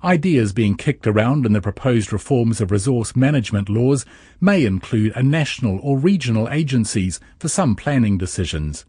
Ideas 0.03 0.51
being 0.51 0.77
kicked 0.77 1.05
around 1.05 1.45
in 1.45 1.53
the 1.53 1.61
proposed 1.61 2.11
reforms 2.11 2.59
of 2.59 2.71
resource 2.71 3.15
management 3.15 3.69
laws 3.69 4.03
may 4.39 4.65
include 4.65 5.13
a 5.15 5.21
national 5.21 5.79
or 5.83 5.97
regional 5.97 6.49
agencies 6.49 7.19
for 7.37 7.47
some 7.47 7.75
planning 7.75 8.17
decisions. 8.17 8.85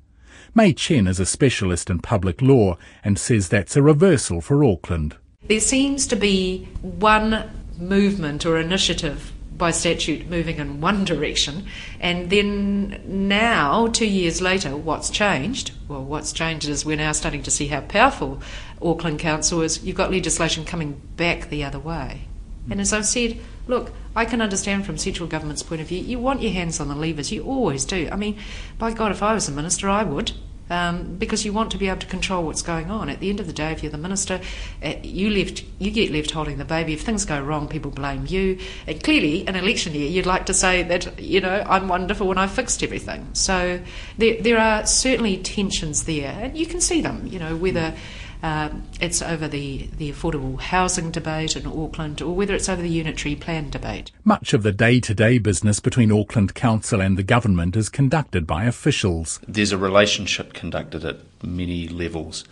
Mai 0.55 0.73
Chen 0.73 1.07
is 1.07 1.21
a 1.21 1.27
specialist 1.27 1.91
in 1.91 1.99
public 1.99 2.41
law 2.41 2.77
and 3.05 3.19
says 3.19 3.49
that's 3.49 3.77
a 3.77 3.83
reversal 3.83 4.41
for 4.41 4.65
Auckland. 4.65 5.17
There 5.49 5.61
seems 5.61 6.07
to 6.07 6.17
be 6.17 6.69
one 6.81 7.51
movement 7.79 8.47
or 8.47 8.59
initiative 8.59 9.33
by 9.57 9.71
statute 9.71 10.29
moving 10.29 10.59
in 10.59 10.81
one 10.81 11.05
direction. 11.13 11.67
And 12.01 12.31
then 12.31 13.03
now, 13.05 13.87
two 13.89 14.07
years 14.07 14.41
later, 14.41 14.77
what's 14.77 15.11
changed? 15.11 15.73
Well, 15.89 16.05
what's 16.05 16.33
changed 16.33 16.69
is 16.69 16.85
we're 16.85 16.97
now 16.97 17.13
starting 17.13 17.43
to 17.45 17.51
see 17.51 17.69
how 17.69 17.81
powerful 17.83 18.41
Auckland 18.81 19.19
Council 19.19 19.63
is. 19.63 19.85
You've 19.85 19.97
got 19.97 20.11
legislation 20.11 20.65
coming 20.65 21.01
back 21.17 21.49
the 21.49 21.65
other 21.65 21.79
way. 21.79 22.23
And 22.71 22.81
as 22.81 22.93
I've 22.93 23.07
said, 23.07 23.39
look, 23.67 23.93
I 24.15 24.25
can 24.25 24.41
understand 24.41 24.87
from 24.87 24.99
central 24.99 25.29
government's 25.29 25.63
point 25.63 25.81
of 25.81 25.89
view, 25.89 25.99
you 25.99 26.19
want 26.19 26.43
your 26.43 26.53
hands 26.53 26.81
on 26.81 26.89
the 26.89 26.95
levers, 26.95 27.33
you 27.33 27.43
always 27.43 27.85
do. 27.85 28.09
I 28.11 28.17
mean, 28.17 28.39
by 28.79 28.93
God, 28.93 29.11
if 29.11 29.23
I 29.23 29.35
was 29.35 29.49
a 29.49 29.53
minister, 29.53 29.89
I 29.89 30.03
would 30.05 30.33
um, 30.73 31.17
because 31.17 31.45
you 31.45 31.53
want 31.53 31.71
to 31.73 31.79
be 31.79 31.89
able 31.89 32.01
to 32.01 32.07
control 32.07 32.45
what's 32.45 32.63
going 32.63 32.91
on. 32.91 33.11
At 33.11 33.21
the 33.21 33.29
end 33.29 33.41
of 33.41 33.47
the 33.47 33.53
day, 33.53 33.73
if 33.73 33.83
you're 33.83 33.93
the 33.93 33.99
minister, 33.99 34.41
uh, 34.83 34.95
you 35.03 35.29
left, 35.29 35.65
you 35.79 35.91
get 35.91 36.11
left 36.11 36.31
holding 36.31 36.57
the 36.57 36.65
baby. 36.65 36.95
If 36.95 37.03
things 37.03 37.27
go 37.27 37.41
wrong, 37.41 37.69
people 37.69 37.91
blame 37.91 38.25
you. 38.27 38.59
And 38.87 39.03
clearly, 39.05 39.47
an 39.47 39.55
election 39.55 39.95
year, 39.95 40.09
you'd 40.09 40.27
like 40.27 40.47
to 40.47 40.55
say 40.55 40.83
that 40.85 41.21
you 41.21 41.41
know 41.41 41.63
I'm 41.69 41.89
wonderful 41.89 42.27
when 42.27 42.39
I 42.39 42.47
fixed 42.47 42.83
everything. 42.83 43.29
So 43.35 43.81
there, 44.17 44.41
there 44.41 44.59
are 44.59 44.87
certainly 44.87 45.37
tensions 45.37 46.05
there, 46.05 46.37
and 46.41 46.57
you 46.57 46.65
can 46.65 46.81
see 46.81 47.03
them. 47.03 47.27
You 47.27 47.39
know 47.39 47.55
whether. 47.55 47.95
Um, 48.43 48.83
it's 49.01 49.23
over 49.23 49.47
the, 49.47 49.89
the 49.99 50.11
affordable 50.11 50.61
housing 50.61 51.13
debate 51.13 51.57
in 51.57 51.67
Auckland 51.67 52.21
or 52.21 52.35
whether 52.35 52.55
it's 52.55 52.69
over 52.69 52.83
the 52.83 52.89
unitary 52.89 53.37
plan 53.37 53.71
debate. 53.71 54.11
Much 54.25 54.53
of 54.53 54.65
the 54.65 54.73
day 54.73 54.99
to 55.01 55.15
day 55.15 55.39
business 55.39 55.79
between 55.79 56.11
Auckland 56.11 56.55
Council 56.55 57.01
and 57.01 57.17
the 57.17 57.23
government 57.23 57.77
is 57.77 57.89
conducted 57.89 58.45
by 58.47 58.65
officials. 58.65 59.39
There's 59.47 59.71
a 59.71 59.79
relationship 59.79 60.55
conducted 60.55 61.05
at 61.05 61.21
many 61.43 61.87
levels. 61.87 62.45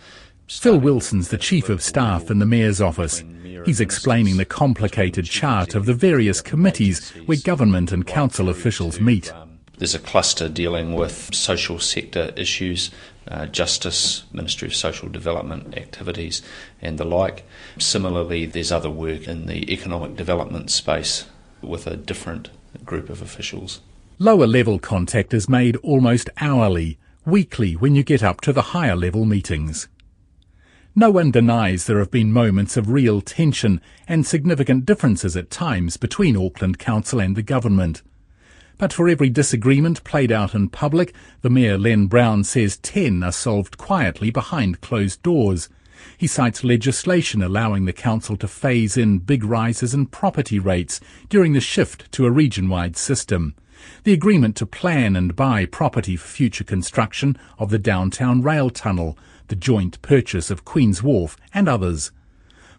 Phil 0.47 0.79
Wilson's 0.79 1.29
the 1.29 1.39
Chief 1.39 1.69
of 1.69 1.83
Staff 1.83 2.31
in 2.31 2.39
the 2.41 2.47
Mayor's 2.47 2.81
office. 2.81 3.23
He's 3.65 3.81
explaining 3.81 4.37
the 4.37 4.45
complicated 4.45 5.25
chart 5.25 5.75
of 5.75 5.87
the 5.87 5.95
various 5.95 6.41
committees 6.41 7.11
where 7.27 7.39
government 7.43 7.93
and 7.93 8.07
council 8.07 8.49
officials 8.49 9.01
meet. 9.01 9.33
There's 9.79 9.95
a 9.95 10.01
cluster 10.01 10.49
dealing 10.49 10.95
with 10.95 11.35
social 11.35 11.79
sector 11.79 12.33
issues, 12.37 12.91
uh, 13.31 13.47
justice, 13.47 14.25
Ministry 14.33 14.69
of 14.69 14.75
Social 14.75 15.09
Development 15.09 15.77
activities, 15.77 16.43
and 16.83 16.99
the 16.99 17.05
like. 17.05 17.45
Similarly, 17.79 18.47
there's 18.47 18.73
other 18.73 18.91
work 18.91 19.29
in 19.29 19.47
the 19.47 19.73
economic 19.73 20.17
development 20.17 20.71
space 20.71 21.27
with 21.63 21.87
a 21.87 21.97
different 21.97 22.51
group 22.85 23.09
of 23.09 23.23
officials. 23.23 23.81
Lower 24.19 24.47
level 24.47 24.79
contact 24.79 25.33
is 25.33 25.49
made 25.49 25.77
almost 25.77 26.29
hourly, 26.39 26.99
weekly 27.25 27.75
when 27.75 27.95
you 27.95 28.03
get 28.03 28.23
up 28.23 28.41
to 28.43 28.53
the 28.53 28.63
higher 28.63 28.97
level 28.97 29.25
meetings. 29.25 29.89
No 30.95 31.11
one 31.11 31.31
denies 31.31 31.87
there 31.87 32.01
have 32.01 32.11
been 32.11 32.33
moments 32.33 32.77
of 32.77 32.91
real 32.91 33.21
tension 33.21 33.81
and 34.09 34.27
significant 34.27 34.85
differences 34.85 35.37
at 35.37 35.51
times 35.51 35.97
between 35.97 36.37
Auckland 36.37 36.79
Council 36.79 37.21
and 37.21 37.37
the 37.37 37.43
government. 37.43 38.03
But 38.81 38.95
for 38.95 39.11
every 39.11 39.29
disagreement 39.29 40.03
played 40.05 40.33
out 40.33 40.55
in 40.55 40.71
public, 40.71 41.15
the 41.43 41.51
Mayor 41.51 41.77
Len 41.77 42.07
Brown 42.07 42.45
says 42.45 42.79
10 42.79 43.23
are 43.23 43.31
solved 43.31 43.77
quietly 43.77 44.31
behind 44.31 44.81
closed 44.81 45.23
doors. 45.23 45.69
He 46.17 46.27
cites 46.27 46.65
legislation 46.65 47.43
allowing 47.43 47.85
the 47.85 47.93
council 47.93 48.39
to 48.39 48.49
phase 48.49 48.97
in 48.97 49.19
big 49.19 49.45
rises 49.45 49.93
in 49.93 50.07
property 50.07 50.59
rates 50.59 50.99
during 51.29 51.53
the 51.53 51.61
shift 51.61 52.11
to 52.13 52.25
a 52.25 52.31
region-wide 52.31 52.97
system. 52.97 53.55
The 54.05 54.15
agreement 54.15 54.57
to 54.57 54.67
plan 54.67 55.15
and 55.15 55.37
buy 55.37 55.67
property 55.67 56.17
for 56.17 56.29
future 56.29 56.65
construction 56.65 57.37
of 57.59 57.69
the 57.69 57.79
downtown 57.79 58.41
rail 58.41 58.71
tunnel, 58.71 59.19
the 59.49 59.57
joint 59.57 60.01
purchase 60.01 60.51
of 60.51 60.65
Queen's 60.65 61.03
Wharf 61.03 61.37
and 61.53 61.69
others. 61.69 62.13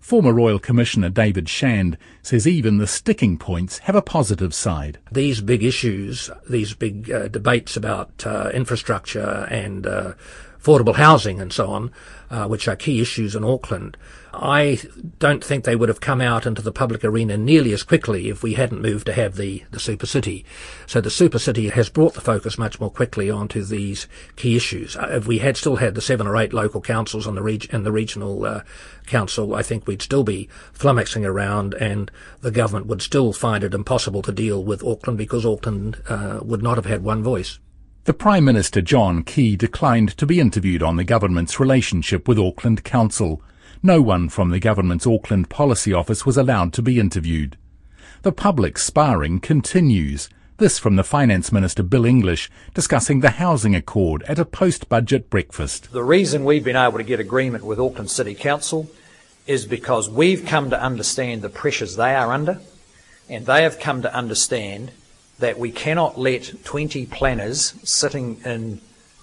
Former 0.01 0.33
Royal 0.33 0.57
Commissioner 0.59 1.09
David 1.09 1.47
Shand 1.47 1.95
says 2.23 2.47
even 2.47 2.79
the 2.79 2.87
sticking 2.87 3.37
points 3.37 3.77
have 3.79 3.95
a 3.95 4.01
positive 4.01 4.53
side. 4.53 4.97
These 5.11 5.41
big 5.41 5.63
issues, 5.63 6.29
these 6.49 6.73
big 6.73 7.09
uh, 7.11 7.27
debates 7.27 7.77
about 7.77 8.25
uh, 8.25 8.49
infrastructure 8.51 9.47
and 9.49 9.85
uh, 9.85 10.13
affordable 10.61 10.95
housing 10.95 11.41
and 11.41 11.51
so 11.51 11.69
on, 11.69 11.91
uh, 12.29 12.47
which 12.47 12.67
are 12.67 12.75
key 12.75 13.01
issues 13.01 13.35
in 13.35 13.43
Auckland, 13.43 13.97
I 14.33 14.79
don't 15.19 15.43
think 15.43 15.65
they 15.65 15.75
would 15.75 15.89
have 15.89 15.99
come 15.99 16.21
out 16.21 16.45
into 16.45 16.61
the 16.61 16.71
public 16.71 17.03
arena 17.03 17.35
nearly 17.35 17.73
as 17.73 17.83
quickly 17.83 18.29
if 18.29 18.43
we 18.43 18.53
hadn't 18.53 18.81
moved 18.81 19.07
to 19.07 19.13
have 19.13 19.35
the, 19.35 19.63
the 19.71 19.79
super 19.79 20.05
city. 20.05 20.45
So 20.85 21.01
the 21.01 21.09
super 21.09 21.39
city 21.39 21.69
has 21.69 21.89
brought 21.89 22.13
the 22.13 22.21
focus 22.21 22.57
much 22.57 22.79
more 22.79 22.91
quickly 22.91 23.29
onto 23.29 23.63
these 23.63 24.07
key 24.35 24.55
issues. 24.55 24.95
Uh, 24.95 25.09
if 25.11 25.27
we 25.27 25.39
had 25.39 25.57
still 25.57 25.77
had 25.77 25.95
the 25.95 26.01
seven 26.01 26.27
or 26.27 26.37
eight 26.37 26.53
local 26.53 26.79
councils 26.79 27.27
and 27.27 27.35
the, 27.35 27.43
reg- 27.43 27.73
and 27.73 27.85
the 27.85 27.91
regional 27.91 28.45
uh, 28.45 28.61
council, 29.05 29.53
I 29.55 29.63
think 29.63 29.85
we'd 29.85 30.01
still 30.01 30.23
be 30.23 30.47
flummoxing 30.73 31.25
around 31.25 31.73
and 31.73 32.09
the 32.41 32.51
government 32.51 32.85
would 32.85 33.01
still 33.01 33.33
find 33.33 33.63
it 33.63 33.73
impossible 33.73 34.21
to 34.21 34.31
deal 34.31 34.63
with 34.63 34.83
Auckland 34.83 35.17
because 35.17 35.45
Auckland 35.45 36.01
uh, 36.07 36.39
would 36.41 36.63
not 36.63 36.77
have 36.77 36.85
had 36.85 37.03
one 37.03 37.23
voice. 37.23 37.59
The 38.05 38.13
Prime 38.15 38.45
Minister 38.45 38.81
John 38.81 39.21
Key 39.21 39.55
declined 39.55 40.17
to 40.17 40.25
be 40.25 40.39
interviewed 40.39 40.81
on 40.81 40.95
the 40.95 41.03
government's 41.03 41.59
relationship 41.59 42.27
with 42.27 42.39
Auckland 42.39 42.83
Council. 42.83 43.43
No 43.83 44.01
one 44.01 44.27
from 44.27 44.49
the 44.49 44.59
government's 44.59 45.05
Auckland 45.05 45.51
Policy 45.51 45.93
Office 45.93 46.25
was 46.25 46.35
allowed 46.35 46.73
to 46.73 46.81
be 46.81 46.99
interviewed. 46.99 47.57
The 48.23 48.31
public 48.31 48.79
sparring 48.79 49.39
continues. 49.39 50.29
This 50.57 50.79
from 50.79 50.95
the 50.95 51.03
Finance 51.03 51.51
Minister 51.51 51.83
Bill 51.83 52.03
English 52.03 52.49
discussing 52.73 53.19
the 53.19 53.29
housing 53.29 53.75
accord 53.75 54.23
at 54.23 54.39
a 54.39 54.45
post-budget 54.45 55.29
breakfast. 55.29 55.91
The 55.91 56.03
reason 56.03 56.43
we've 56.43 56.65
been 56.65 56.75
able 56.75 56.97
to 56.97 57.03
get 57.03 57.19
agreement 57.19 57.63
with 57.63 57.79
Auckland 57.79 58.09
City 58.09 58.33
Council 58.33 58.89
is 59.45 59.67
because 59.67 60.09
we've 60.09 60.43
come 60.43 60.71
to 60.71 60.83
understand 60.83 61.43
the 61.43 61.49
pressures 61.49 61.97
they 61.97 62.15
are 62.15 62.33
under 62.33 62.61
and 63.29 63.45
they 63.45 63.61
have 63.61 63.79
come 63.79 64.01
to 64.01 64.11
understand 64.11 64.91
that 65.41 65.59
we 65.59 65.71
cannot 65.71 66.17
let 66.17 66.63
20 66.63 67.05
planners 67.07 67.75
sitting 67.83 68.39
in 68.45 68.79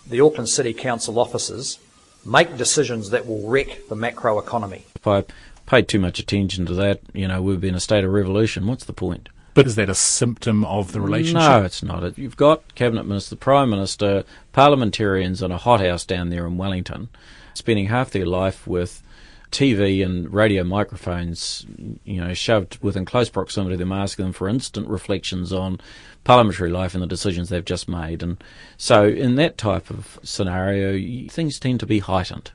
the 0.07 0.20
Auckland 0.20 0.48
City 0.48 0.74
Council 0.74 1.18
offices 1.18 1.78
make 2.24 2.57
decisions 2.57 3.11
that 3.11 3.26
will 3.26 3.48
wreck 3.48 3.88
the 3.88 3.96
macro 3.96 4.38
economy. 4.38 4.85
If 4.96 5.07
I 5.07 5.24
paid 5.66 5.88
too 5.88 5.98
much 5.98 6.18
attention 6.18 6.66
to 6.66 6.74
that, 6.74 7.00
you 7.12 7.26
know, 7.26 7.40
we'd 7.40 7.61
be 7.61 7.68
in 7.68 7.74
a 7.74 7.81
state 7.81 8.04
of 8.04 8.12
revolution. 8.12 8.66
What's 8.66 8.85
the 8.85 8.92
point? 8.92 9.28
But 9.54 9.66
is 9.66 9.76
that 9.76 9.88
a 9.88 9.94
symptom 9.94 10.64
of 10.64 10.92
the 10.92 11.00
relationship? 11.00 11.48
No, 11.48 11.64
it's 11.64 11.83
not. 11.83 12.16
You've 12.16 12.37
got 12.37 12.74
Cabinet 12.74 13.07
Minister, 13.07 13.31
the 13.31 13.40
Prime 13.40 13.70
Minister, 13.70 14.24
parliamentarians 14.52 15.42
in 15.42 15.50
a 15.50 15.57
hothouse 15.57 16.04
down 16.04 16.31
there 16.31 16.46
in 16.46 16.57
Wellington, 16.57 17.09
spending 17.54 17.87
half 17.87 18.11
their 18.11 18.26
life 18.26 18.66
with 18.66 19.02
TV 19.50 20.04
and 20.04 20.32
radio 20.32 20.62
microphones, 20.64 21.66
you 22.04 22.20
know, 22.20 22.34
shoved 22.34 22.78
within 22.82 23.04
close 23.04 23.28
proximity 23.28 23.74
to 23.74 23.78
them, 23.78 23.92
asking 23.92 24.26
them 24.26 24.32
for 24.32 24.48
instant 24.48 24.88
reflections 24.88 25.52
on 25.52 25.80
parliamentary 26.24 26.70
life 26.70 26.94
and 26.94 27.02
the 27.02 27.06
decisions 27.06 27.48
they've 27.48 27.64
just 27.64 27.88
made. 27.88 28.22
And 28.22 28.42
so, 28.76 29.06
in 29.06 29.37
that 29.37 29.56
type 29.56 29.90
of 29.90 30.18
scenario, 30.22 31.28
things 31.28 31.58
tend 31.58 31.80
to 31.80 31.87
be 31.87 32.00
heightened, 32.00 32.52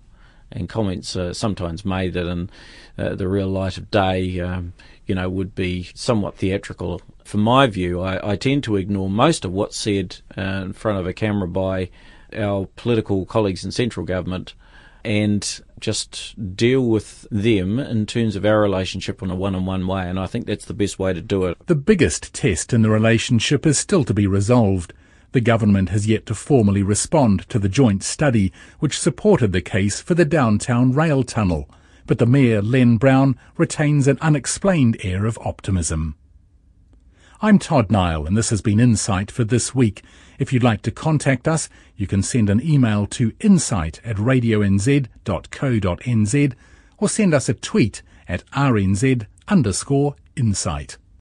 and 0.51 0.69
comments 0.69 1.15
are 1.15 1.33
sometimes 1.33 1.83
made 1.83 2.13
that 2.13 2.27
in 2.27 2.49
uh, 2.97 3.15
the 3.15 3.27
real 3.27 3.47
light 3.47 3.77
of 3.77 3.89
day, 3.89 4.39
um, 4.39 4.73
you 5.07 5.15
know, 5.15 5.29
would 5.29 5.55
be 5.55 5.89
somewhat 5.95 6.37
theatrical. 6.37 7.01
From 7.23 7.41
my 7.41 7.67
view, 7.67 8.01
I, 8.01 8.31
I 8.31 8.35
tend 8.35 8.63
to 8.65 8.75
ignore 8.75 9.09
most 9.09 9.45
of 9.45 9.51
what's 9.51 9.77
said 9.77 10.17
uh, 10.37 10.41
in 10.41 10.73
front 10.73 10.99
of 10.99 11.07
a 11.07 11.13
camera 11.13 11.47
by 11.47 11.89
our 12.37 12.67
political 12.75 13.25
colleagues 13.25 13.65
in 13.65 13.71
central 13.71 14.05
government 14.05 14.53
and 15.05 15.61
just 15.79 16.55
deal 16.55 16.85
with 16.85 17.27
them 17.29 17.79
in 17.79 18.05
terms 18.05 18.35
of 18.35 18.45
our 18.45 18.61
relationship 18.61 19.21
in 19.21 19.29
a 19.29 19.35
one 19.35 19.55
on 19.55 19.65
one 19.65 19.85
way. 19.85 20.09
And 20.09 20.19
I 20.19 20.27
think 20.27 20.45
that's 20.45 20.65
the 20.65 20.73
best 20.73 20.97
way 20.97 21.13
to 21.13 21.21
do 21.21 21.45
it. 21.45 21.57
The 21.67 21.75
biggest 21.75 22.33
test 22.33 22.73
in 22.73 22.81
the 22.81 22.89
relationship 22.89 23.65
is 23.65 23.77
still 23.77 24.03
to 24.05 24.13
be 24.13 24.27
resolved. 24.27 24.93
The 25.33 25.41
government 25.41 25.89
has 25.89 26.07
yet 26.07 26.25
to 26.27 26.35
formally 26.35 26.83
respond 26.83 27.49
to 27.49 27.59
the 27.59 27.69
joint 27.69 28.03
study 28.03 28.53
which 28.79 28.99
supported 28.99 29.51
the 29.51 29.61
case 29.61 29.99
for 29.99 30.13
the 30.13 30.25
downtown 30.25 30.93
rail 30.93 31.23
tunnel. 31.23 31.69
But 32.05 32.19
the 32.19 32.25
Mayor, 32.25 32.61
Len 32.61 32.97
Brown, 32.97 33.37
retains 33.57 34.07
an 34.07 34.17
unexplained 34.21 34.97
air 35.01 35.25
of 35.25 35.39
optimism. 35.39 36.15
I'm 37.41 37.59
Todd 37.59 37.91
Niall, 37.91 38.25
and 38.25 38.37
this 38.37 38.51
has 38.51 38.61
been 38.61 38.79
Insight 38.79 39.29
for 39.29 39.43
this 39.43 39.75
week. 39.75 40.01
If 40.39 40.51
you'd 40.51 40.63
like 40.63 40.81
to 40.83 40.91
contact 40.91 41.47
us, 41.47 41.69
you 41.95 42.07
can 42.07 42.23
send 42.23 42.49
an 42.49 42.61
email 42.61 43.05
to 43.07 43.33
insight 43.39 44.01
at 44.03 44.17
radionz.co.nz 44.17 46.53
or 46.97 47.09
send 47.09 47.33
us 47.33 47.49
a 47.49 47.53
tweet 47.53 48.01
at 48.27 48.43
rnz 48.51 49.25
underscore 49.47 50.15
insight. 50.35 50.97